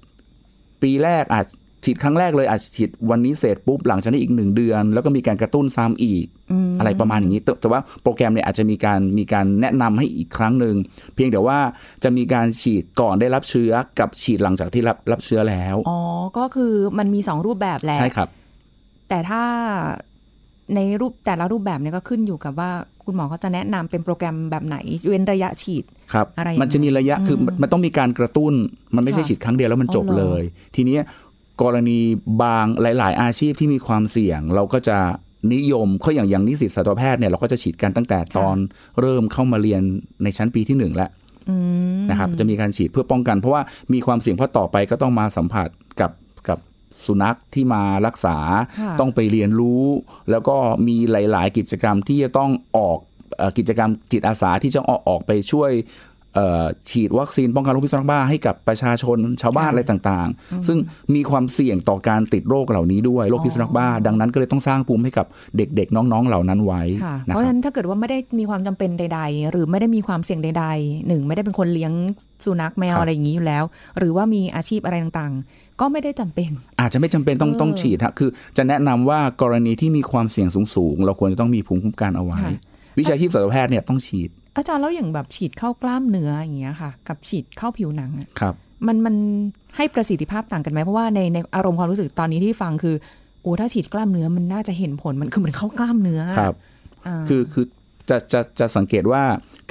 [0.82, 1.46] ปีแรกอาจ
[1.84, 6.26] ฉีดครั้งแรกเลยอาจฉีดวันนี้เสร็จปุ๊บหลังจากนั้นอีกหนึ่งเดือน แล้วก็มีการกระตุ้นซ้ำอีก
[6.80, 10.76] อะไรประมาณอย่างนี้ แต่แต่ว่าโปรแกรมเนี่ยอาจจะมีการมีการแนะนำให้อีกครั้งหนึ่ง
[11.16, 11.58] เพียงแต่ว่า
[12.04, 16.00] จะมีการฉีดก่อนได้รับเชื้อกับฉีดหลังจากที่รับรับเชื้อแล้วอ๋อ
[16.38, 18.30] ก็คือมันมีสองรูปแบบแหละใช่ครับ
[19.10, 19.44] แต่ถ้า
[20.76, 22.72] ในรูปแต่ละรูปแบบเนี่ยก็ขึ้นอยู่กับว่า
[23.04, 28.54] คุณหมอก็จะแนะนำเป็นโปรแกรมแบบไหน เว้นระยะฉีดครับอะไรอย่างมันจะมีระยะคือมันมันต้องมีการกระตุ้น
[28.96, 30.44] มันไม่ใช่ค่ะฉีดครั้งเดียวแล้วมันจบอ๋อเหรอเลย
[30.76, 31.02] ทีเนี้ย
[31.62, 32.00] กรณี
[32.42, 34.98] บางหลาย ๆ อาชีพที่มีความเสี่ยง เราก็จะ
[35.54, 38.56] นิยมเขาอย่างอย่างนิสิตสัตวแพทย์เนี่ยเราก็จะฉีดกันตั้งแต่ตอน
[39.02, 39.82] เริ่มเข้ามาเรียน
[40.24, 41.10] ในชั้นปีที่หนึ่งแล้ว
[41.50, 41.56] อื
[41.98, 43.62] มนะครับจะมีการฉีดเพื่อป้องกัน เพราะว่า
[43.94, 45.68] มีความเสี่ยงเพราะต่อไปก็ต้องมาสัมผัส
[46.00, 46.12] กับ
[46.50, 46.60] กับ
[47.06, 48.38] สุนัขที่มารักษา
[48.80, 49.84] ค่ะต้องไปเรียนรู้
[50.32, 50.56] แล้วก็
[50.88, 52.98] มีหลาย ๆ กิจกรรมที่จะต้องออก
[53.38, 56.11] เอ่อกิจกรรมจิตอาสาที่จะออกออกไปช่วยเอ่อ
[56.90, 60.78] ฉีดวัคซีนป้องกันโรคพิษสุนัขบ้าให้กับประชาชนชาวบ้านค่ะอะไรต่างๆ ซึ่ง
[61.16, 65.26] มีความเสี่ยงต่อการติดโรคเหล่านี้ด้วยโรคพิษสุนัขบ้า ดังนั้นก็เลยต้องสร้างภูมิให้กับ
[65.58, 71.94] เด็กๆ น้องๆเหล่านั้นไว้ค่ะนะเพคราะฉะรับนั้นถ้าเกิดว่าไม่ได้มีความจำเป็นใด ๆ หรือไม่ได้มีความเสี่ยงใดๆหนึ่งไม่ได้เป็นคนเลี้ยง
[72.46, 73.64] สุนัขแมวครับอะไรอย่างนี้อยู่แล้ว
[73.98, 82.52] หรือว่ามีอาชีพอะไรต่างๆ ก็ไม่ได้จำเป็น อาจจะไม่จำเป็นต้องเออต้องฉีดฮะคือ จะแนะนำว่ากรณีที่มีความเสี่ยงสูงๆเราควรจะต้องมีภูมิคุ้มกันเอาไว้ค่ะ
[83.00, 88.56] วิชาชีพสัตวแพทย์เนี่ยต้องฉีด อาจารย์แล้วอย่างแบบฉีดเข้ากล้ามเนื้ออย่างเงี้ยค่ะ กับฉีดเข้าผิวหนังอะครับ
[88.88, 89.16] มันมัน
[89.78, 92.96] ให้ประสิทธิภาพต่างกันไหมเพราะว่าในในอารมณ์ความรู้สึกตอนนี้ที่ฟังคือ
[93.42, 97.66] โอ้ถ้าฉีดกล้ามเนื้อมันน่าจะเห็นผลมันคือเหมือนเข้ากล้ามเนื้อครับาคือคือ
[98.10, 99.24] จะจะจะสังเกตว่า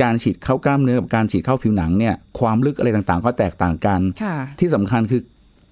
[0.03, 5.21] การฉีดเข้ากล้ามเนื้อกับการฉีดเข้าผิวหนังเนี่ยความลึกอะไรต่างๆ ก็แตกต่างกันค่ะที่สำคัญคือ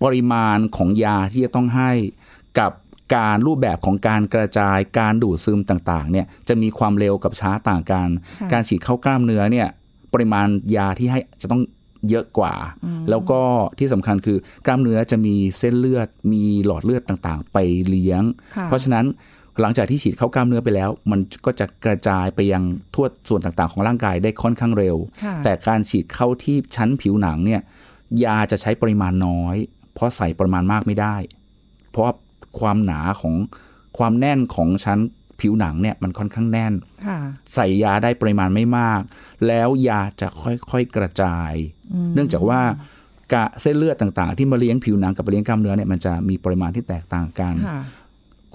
[0.03, 1.91] ปริมาณของยาที่จะต้องให้
[2.59, 2.73] กับ
[3.15, 8.09] การรูปแบบของการกระจายการดูดซึมต่างๆเนี่ยจะมีความเร็วกับช้าต่างกัน
[8.41, 9.69] ค่ะการฉีดเข้ากล้ามเนื้อเนี่ย
[10.13, 11.63] ปริมาณยาที่ให้จะต้อง
[12.09, 12.55] เยอะกว่า
[13.11, 13.41] แล้วก็
[13.79, 18.23] ที่สำคัญคือกล้ามเนื้อจะมีเส้นเลือด มีหลอดเลือดต่างๆ ไปเลี้ยง
[18.57, 19.05] ค่ะเพราะฉะนั้น
[19.61, 22.63] หลังจากที่ฉีดเข้ากล้ามเนื้อไปแล้ว มันก็จะกระจายไปยัง
[22.95, 27.61] ทั่วส่วนต่างๆ ของร่างกายได้ค่อนข้างเร็วค่ะแต่การฉีดเข้าที่ชั้นผิวหนังเนี่ย
[28.25, 29.57] ยาจะใช้ปริมาณน้อย
[29.95, 31.17] เพราะใส่ปริมาณมากไม่ได้
[31.91, 32.13] เพราะว่า
[32.61, 33.35] ความหนาของ
[33.99, 34.99] ความแน่นของชั้น
[35.41, 36.73] ผิวหนังเนี่ยมันค่อนข้างแน่น
[37.07, 37.19] ค่ะ
[37.55, 39.03] ใส่ยาได้ปริมาณไม่มาก
[39.47, 40.29] แล้วยาจะ
[40.71, 41.53] ค่อยๆกระจาย
[42.15, 42.61] เนื่องจากว่า
[43.35, 47.81] กะเส้นเลือดต่างๆ ที่มาเลี้ยงผิวหนังกับมาเลี้ยงกล้ามเนื้อเนี่ยมันจะมีปริมาณที่แตกต่างกันค่ะ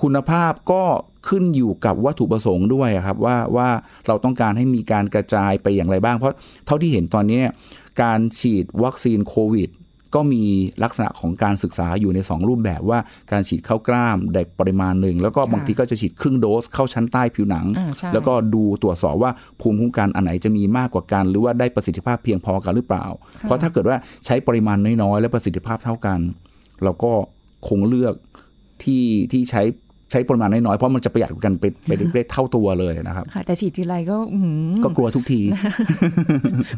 [0.01, 0.83] คุณภาพก็
[1.29, 3.69] ขึ้นอยู่กับวัตถุประสงค์ด้วยอะครับว่าว่า
[4.07, 7.41] เราต้องการให้มีการกระจายไปอย่างไรบ้าง เพราะเท่าที่เห็นตอนนี้
[8.03, 9.69] การฉีดวัคซีนโควิด
[10.15, 10.43] ก็มี
[10.83, 12.99] ลักษณะของการศึกษาอยู่ใน 2 รูปแบบว่า
[13.31, 23.05] การฉีดเข้ากล้ามได้ปริมาณหนึ่ง แล้วก็ค่ะบางทีก็จะฉีดครึ่งโดสเข้าชั้นใต้ผิวหนังอ่าใช่แล้วก็ดูตรวจสอบว่าภูมิคุ้มกันอันไหนจะมีมากกว่ากัน หรือว่าได้ประสิทธิภาพเพียงพอกันหรือเปล่า
[23.41, 26.19] เพราะถ้าเกิดว่าใช้ปริมาณน้อยๆและประสิทธิภาพเท่ากัน
[26.83, 27.11] เราก็
[27.67, 28.15] คงเลือก
[28.83, 29.61] ที่ที่ใช้
[30.13, 35.41] ใช้ปริมาณน้อยๆ เพราะมันจะประหยัดกันไปไปได้เท่าตัวเลยนะครับค่ะแต่ฉีดทีไรก็อื้อหือก็กลัวทุกที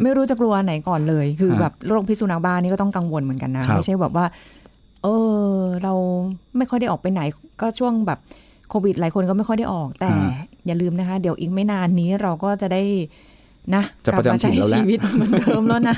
[0.02, 4.26] ไม่รู้จะกลัวไหนก่อนเลย คือฮะแบบโรคพิษสุนัขบ้านี่ก็ต้องกังวลเหมือนกันนะครับไม่ใช่แบบว่า
[5.04, 5.08] เอ
[5.50, 5.94] อ เรา
[6.58, 7.22] ไม่ค่อยได้ออกไปไหน
[7.62, 8.20] ก็ช่วงแบบ
[8.70, 10.10] โควิดหลายคนก็ไม่ค่อยได้ออก แต่
[10.66, 12.84] อย่าลืมนะคะ เดี๋ยวอีกไม่นานนี้เราก็จะได้
[13.76, 15.96] นะจะประจำกลับมาใช้ถิ่นแล้วแหละชีวิตเหมือนเดิมแล้วนะ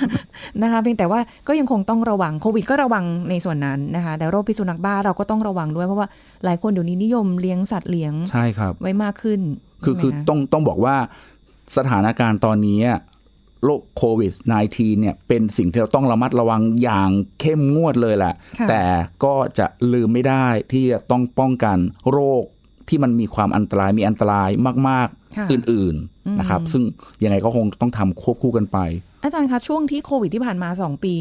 [0.62, 6.08] นะคะเพียงแต่ว่าก็ยังคงต้องระวังโควิดก็ระวังในส่วนนั้นนะคะ แต่โรคพิษสุนัขบ้าเราก็ต้องระวังด้วยเพราะว่า
[6.45, 9.39] หลายคนเดี๋ยวนี้นิยมเลี้ยงสัตว์เลี้ยงใช่ครับไว้มากขึ้น
[9.84, 10.95] คือใช่ไหมคือนะต้องต้องบอกว่า
[11.77, 12.80] สถานการณ์ตอนนี้
[13.63, 14.34] โรคโควิด
[14.67, 18.84] -19 เนี่ยเป็นสิ่งที่เราต้องระมัดระวังอย่างเข้มงวดเลยแหละค่ะแต่
[19.23, 21.77] ก็จะลืมไม่ได้ที่จะต้องป้องกัน
[22.12, 22.43] โรค
[22.89, 26.84] ที่มันมีความอันตรายมีอันตรายมากค่ะๆอื่นๆนะครับ ซึ่ง
[27.24, 28.80] ยังไงก็คงต้องทำควบคู่กันไป
[29.24, 31.16] อาจารย์คะช่วงที่โควิดที่ผ่านมาสองปี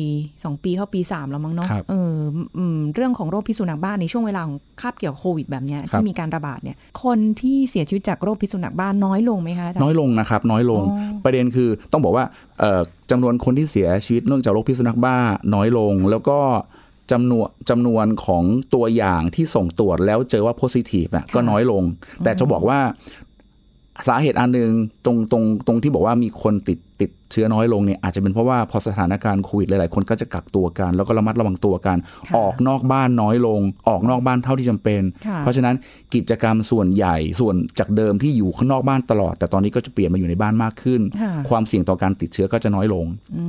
[0.45, 2.17] สองปีเข้าปีสามแล้วมั้งเนาะครับเออ
[2.59, 12.25] อืมเรื่องของโรคพิษสุนัขบ้าในช่วงเวลาของคาบเกี่ยวโควิดแบบเนี้ยครับที่มีการระบาดเนี่ย คนที่เสียชีวิตจากโรคพิษสุนัขบ้าน้อยลงไหมคะอาจารย์น้อยลงนะครับ น้อยลงอ๋อประเด็นคือต้องบอกว่า
[12.61, 15.17] เอ่อจำนวนคนที่เสียชีวิตเนื่องจากโรคพิษสุนัขบ้า
[15.55, 16.39] น้อยลงแล้วก็
[17.13, 21.83] จำนวนจำนวนของตัวอย่างที่ส่งตรวจแล้วเจอว่า positive น่ะก็น้อยลง
[22.25, 22.79] แต่จะบอกว่า
[24.09, 24.71] สาเหตุอันหนึ่ง
[25.05, 31.97] ตรงตรงตรงที่บอกว่ามีคนติดติดเชื้อน้อยลงเนี่ยอาจจะเป็นเพราะว่าพอสถานการณ์โควิดหลาย ๆ คนก็จะกักตัวกัน แล้วก็ระมัดระวังตัวกัน
[32.29, 35.75] ค่ะออกนอกบ้านน้อยลง ออกนอกบ้านเท่าที่จำเป็นค่ะเพราะฉะนั้น
[36.15, 43.05] กิจกรรมส่วนใหญ่ส่วนจากเดิมที่อยู่ข้างนอกบ้านตลอด แต่ตอนนี้ก็จะเปลี่ยนมาอยู่ในบ้านมากขึ้นค่ะความเสี่ยงต่อการติดเชื้อก็จะน้อยลง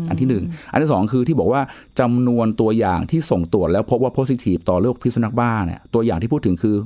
[0.10, 1.62] อันที่หนึ่งอันที่สองคือที่บอกว่า
[2.00, 6.78] จำนวนตัวอย่างที่ส่งตรวจแล้วพบว่า positive ต่อโรคพิษสุนัขบ้าเนี่ยตัวอย่างที่พูดถึงคือ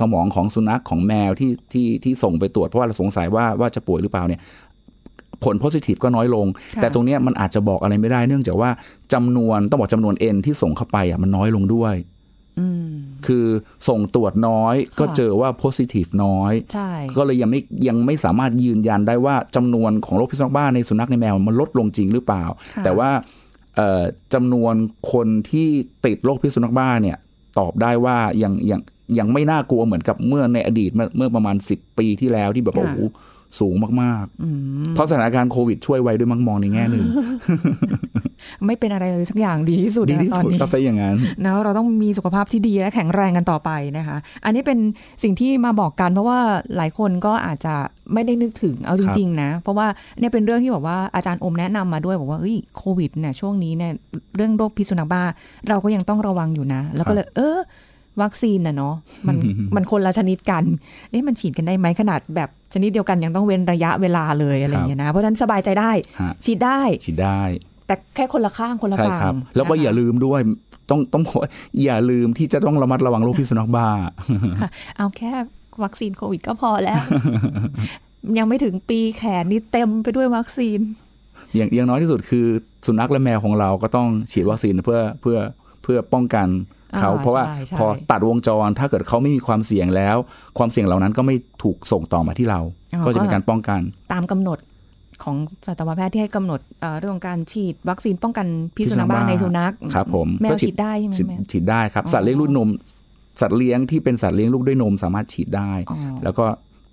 [0.00, 4.40] สมองของสุนัขของแมวที่ที่ที่ส่งไปตรวจเพราะว่าเราสงสัยว่าว่าจะป่วยหรือเปล่าเนี่ย
[5.44, 8.70] ผล positive ก็น้อยลงค่ะแต่ตรงเนี้ยมันอาจจะบอกอะไรไม่ได้ เนื่องจากว่า
[9.12, 11.94] จำนวนต้องบอกจำนวน N ที่ส่งเข้าไปอะมันน้อยลงด้วย
[12.60, 12.92] อืม
[13.26, 13.46] คือ
[13.88, 23.10] ส่งตรวจน้อยก็เจอว่า positive น้อยใช่ก็เลยยังไม่ยังไม่สามารถยืนยันได้ว่าจำนวนของโรคพิษสุนัขบ้าในสุนัขในแมวมันลดลงจริงหรือเปล่าค่ะแต่ว่า
[23.76, 24.02] เอ่อ
[24.34, 24.74] จำนวน
[25.12, 25.68] คนที่
[26.06, 27.16] ติดโรคพิษสุนัขบ้าเนี่ย
[27.58, 28.80] ตอบได้ว่ายังยัง
[29.18, 33.00] ยังไม่น่ากลัวเหมือนกับเมื่อในอดีตเมื่อเมื่อประมาณ10ปีที่แล้วที่แบบว่าโอ้โห
[33.60, 37.04] สูงมากๆ เพราะสถานการณ์โควิดช่วยไว้ด้วยมั้งมองในแง่หนึ่ง
[38.66, 44.78] ไม่เป็นอะไรเลยสักอย่างดีที่สุดดีนะที่ตอนสุดนี้ก็ไปอย่างนั้นนะเราต้องมีสุขภาพที่ดีและแข็งแรงกันต่อไปนะคะ อันนี้เป็น
[45.22, 46.38] สิ่งที่มาบอกกันเพราะว่า
[46.76, 47.74] หลายคนก็อาจจะ
[48.12, 49.86] ไม่ได้นึกถึงเอาจริง ๆ นะ เพราะว่า
[50.18, 53.92] เนี่ยเป็นเรื่องที่บอกว่าอาจารย์อมแนะนำมาด้วยบอกว่าเฮ้ยโควิดเนี่ยช่วงนี้เนี่ย
[54.36, 55.22] เรื่องโรคพิษสุนัขบ้า
[55.68, 57.58] เราก็ยังต้องระวังอยู่นะ แล้วก็เลยเออ
[58.20, 58.94] วัคซีนน่ะเนาะ
[59.26, 59.36] มัน
[59.76, 60.64] มันคนละชนิดกัน
[61.10, 67.40] เอ๊ะมันฉีดกันได้ไหมขนาดแบบชนิดเดียวกันยังต้องเว้นระยะเวลาเลยอะไรอย่างเงี้ยนะ เพราะฉะนั้นสบายใจได้ฮะฉีดได้ฉีดได้
[67.86, 70.40] แต่แค่คนละข้างคนละใช่ฝั่งครับแล้วก็นะคะอย่าลืมด้วย
[70.90, 71.50] ต้องต้องบอกว่า
[71.84, 73.88] อย่าลืมที่จะต้องระมัดระวังโรคพิษสุนัขบ้า
[74.60, 75.32] ค่ะเอาแค่
[75.82, 77.02] วัคซีนโควิดก็พอแล้ว
[78.38, 80.80] ยังไม่ถึงปีแขนนี่เต็มไปด้วยวัคซีน
[81.54, 82.46] อย่างอย่างน้อยที่สุดคือ
[82.86, 85.38] สุนัขและแมวของเราก็ต้องฉีดวัคซีนเพื่อเพื่อ
[85.82, 86.48] เพื่อป้องกัน
[86.98, 90.16] เขาอ่าเพราะว่าใช่ใช่พอตัดวงจรถ้าเกิดเขาไม่มีความเสี่ยงแล้ว
[90.58, 92.60] ความเสี่ยงเหล่านั้นก็ไม่ถูกส่งต่อมาที่เรา
[93.06, 93.80] ก็จะเป็นการป้องกัน
[94.12, 94.58] ตามกำหนด
[95.22, 102.68] ของสัตวแพทย์ที่ให้กำหนดเอ่อเรื่องของการฉีดวัคซีนป้องกันพิษสุนัขบ้าในสุนัขครับผมแมวก็ฉีดได้ใช่ไหมฉีดแมวฉีดได้ครับอ๋อสัตว์เลี้ยงลูกนม
[103.40, 106.44] สัตว์เลี้ยงที่เป็นสัตว์เลี้ยงลูกด้วยนมสามารถฉีดได้อ๋อแล้วก็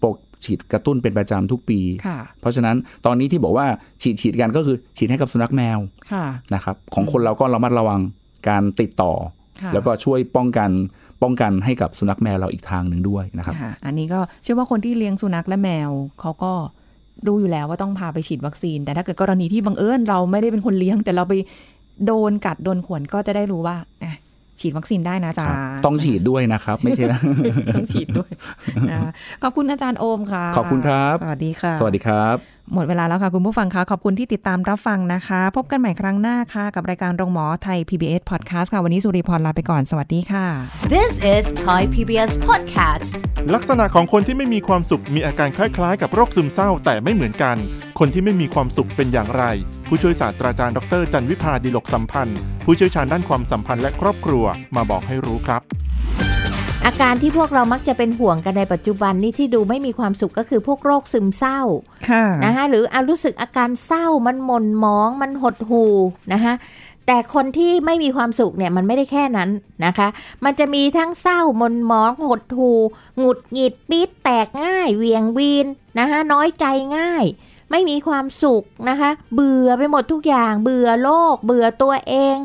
[0.04, 3.66] ปกฉีดกระตุ้นเป็นประจำทุกปีค่ะเพราะฉะนั้นตอนนี้ที่บอกว่า
[4.02, 5.78] ฉีดฉีดกันก็คือฉีดให้กับสุนัขแมว
[6.12, 8.02] ค่ะนะครับของคนเราก็ระมัดระวัง
[8.50, 9.39] การติดต่อค่ะ
[9.74, 10.70] แล้วก็ช่วยป้องกัน
[11.24, 15.90] ป้องกันให้กับสุนัขแมวเราอีกทางหนึ่งด้วยนะครับค่ะอันนี้ก็เชื่อว่าคนที่เลี้ยงสุนัขและแมว
[16.22, 16.52] เขาก็
[17.28, 21.34] รู้อยู่แล้วว่าต้องพาไปฉีดวัคซีน แต่ถ้าเกิดกรณีที่บังเอิญเราไม่ได้เป็นคนเลี้ยง แต่เราไป
[22.06, 24.16] โดนกัดโดนข่วนก็จะได้รู้ว่าอะ
[24.60, 27.20] ฉีดวัคซีนได้นะจ๊ะครับต้องฉีดด้วยนะครับ ไม่ใช่นะ
[27.76, 28.30] ต้องฉีดด้วย
[28.90, 29.12] นะคะ
[29.44, 32.36] ขอบคุณอาจารย์โอมค่ะ ขอบคุณครับ สวัสดีค่ะ สวัสดีครับ
[32.74, 40.46] หมดเวลาแล้วค่ะ คุณผู้ฟังคะขอบคุณที่ติดตามรับฟังนะคะ พบกันใหม่ครั้งหน้าค่ะ กับรายการโรงหมอไทย PBS Podcast ค่ะ วันนี้สุริพรลาไปก่อนสวัสดีค่ะ
[40.94, 43.10] This is Thai PBS Podcast.
[43.54, 47.58] ลักษณะของคนที่ไม่มีความสุขมีอาการคล้ายๆ กับโรคซึมเศร้าแต่ไม่เหมือนกัน
[48.00, 49.44] คนที่ไม่มีความสุขเป็นอย่างไร
[49.88, 56.29] ผู้ช่วยศาสตราจารย์ดรจันวิพาดิลกสัมพันธ์ ผู้เชี่ยวชาญด้านความสัมพันธ์และครอบครัวมาบอกให้รู้ครับ
[56.86, 61.62] อาการที่พวกเรามักจะเป็นห่วงกันในปัจจุบันนี่ที่ดูไม่มีความสุขก็คือพวกโรคซึมเศร้า
[62.10, 65.86] ค่ะนะคะหรืออารู้สึกอาการเศร้ามันหม่นหมอง มันหดหู
[66.34, 66.54] นะคะ
[67.08, 69.50] แต่คนที่ไม่มีความสุขเนี่ยมันไม่ได้แค่นั้น
[69.86, 70.08] นะคะ
[70.44, 72.72] มันจะมีทั้งเศร้าหม่นหมองหดหู
[73.18, 75.68] หงุดหงิดปี๊ดแตกง่ายเหวียงวีน
[76.00, 76.66] นะคะน้อยใจ
[76.98, 77.26] ง่าย
[77.72, 82.36] ไม่มีความสุขนะคะ เบื่อไปหมดทุกอย่าง เบื่อโลก เบื่อตัวเอง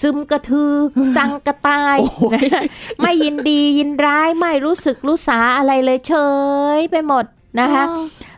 [0.00, 0.72] ซึมกระทือ
[1.16, 1.96] สังกระตาย
[2.34, 2.62] นะคะ
[3.00, 6.14] ไม่ยินดียินร้ายไม่รู้สึกรู้สาอะไรเลยเฉ
[6.78, 7.24] ยไปหมด
[7.60, 7.84] นะคะ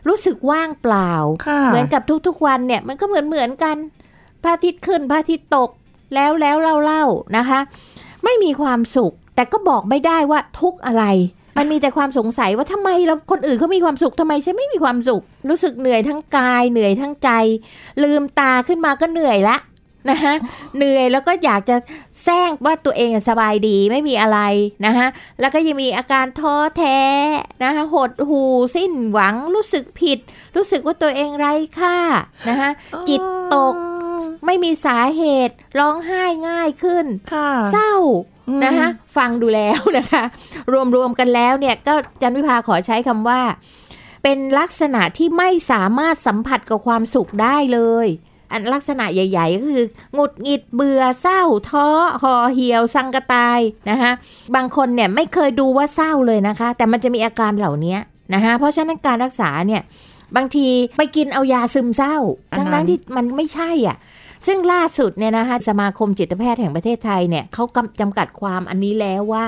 [0.07, 1.11] รู้สึกว่างเปล่า
[1.47, 3.75] ค่ะเหมือนกับทุกๆวันเนี่ยมันก็เหมือนเหมือนกัน
[4.41, 5.69] พระอาทิตย์ขึ้นพระอาทิตย์ตก
[6.15, 7.59] แล้วแล้วเล่าเล่าๆนะคะ
[8.23, 11.05] ไม่มีความสุข แต่ก็บอกไม่ได้ว่าทุกข์อะไร
[11.57, 17.29] มันมีแต่ความสงสัยว่าทำไมเราคนอื่นเขามีความสุขทำไมฉันไม่มีความสุข รู้สึกเหนื่อยทั้งกายเหนื่อยทั้งใจ
[18.03, 19.57] ลืมตาขึ้นมาก็เหนื่อยละ
[20.09, 20.33] นะคะ
[20.77, 21.77] เหนื่อยแล้วก็อยากจะ
[22.23, 24.39] แซงว่าตัวเองสบายดีไม่มีอะไร
[24.85, 25.07] นะคะ
[25.39, 26.99] แล้วก็ยังมีอาการท้อแท้
[27.63, 28.43] นะคะหดหู
[28.75, 30.19] สิ้นหวังรู้สึกผิด
[30.55, 31.97] รู้สึกว่าตัวเองไร้ค่า
[32.49, 32.69] นะคะ
[33.09, 33.21] จิต
[33.55, 33.75] ตก
[34.45, 37.93] ไม่มีสาเหตุร้องไห้ง่ายขึ้นค่ะเศร้า
[38.49, 38.87] อืมนะคะ
[39.17, 40.23] ฟังดูแล้วนะคะ
[40.95, 43.41] รวมๆกันแล้วเนี่ยก็จันวิภาขอใช้คำว่า
[44.23, 48.07] เป็นลักษณะที่ไม่สามารถสัมผัสกับความสุขได้เลย
[48.51, 51.87] อันลักษณะใหญ่ ๆ ก็คือหงุดหงิดเบื่อเศร้าท้อ
[52.21, 53.59] ห่อเหี่ยวสังกะตาย
[53.89, 54.11] นะคะ
[54.55, 57.97] บางคนเนี่ยไม่เคยดูว่าเศร้าเลยนะคะ แต่มันจะมีอาการเหล่านี้
[58.33, 59.81] นะคะเพราะฉะนั้นการรักษาเนี่ย
[60.35, 62.15] บางทีไปกินเอายาซึมเศร้า
[62.51, 63.97] อันนั้นทั้งๆที่มันไม่ใช่อะ
[64.47, 69.45] ซึ่งล่าสุดเนี่ยนะคะสมาคมจิตแพทย์แห่งประเทศไทยเนี่ยเขากำจำกัดความอันนี้แล้วว่า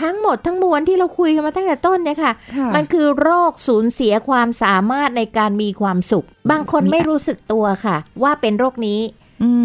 [0.00, 9.17] ทั้งหมดทั้งมวลที่เราคุยกันมาตั้งแต่ต้นเนี่ยค่ะค่ะมันคือโรคสูญเสียความสามารถในการมีความสุข บางคนมีไม่รู้สึกตัวค่ะ ว่าเป็นโรคนี้อืม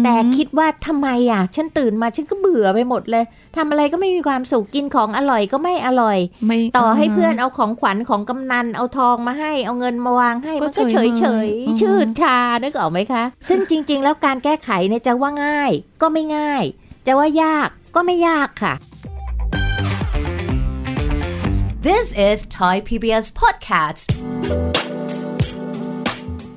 [0.04, 3.24] แต่คิดว่าทำไมอะ ฉันตื่นมาฉันก็เบื่อไปหมดเลย
[3.56, 15.70] ทำอะไรก็ไม่มีความสุขกินของอร่อยก็ไม่อร่อยไม่ต่อให้เพื่อนเอาของขวัญของกำนันเอาทองมาให้เอาเงินมาวางให้ก็มันก็เฉยเฉเฉยยๆอืมชืดชานึกออกไหมคะ ซึ่งจริง ๆ แล้วการแก้ไขเนี่ยจะว่าง่าย
[16.02, 16.64] ก็ไม่ง่าย
[17.06, 18.74] จะว่ายากก็ไม่ยากค่ะ
[21.88, 24.06] This is Thai PBS Podcast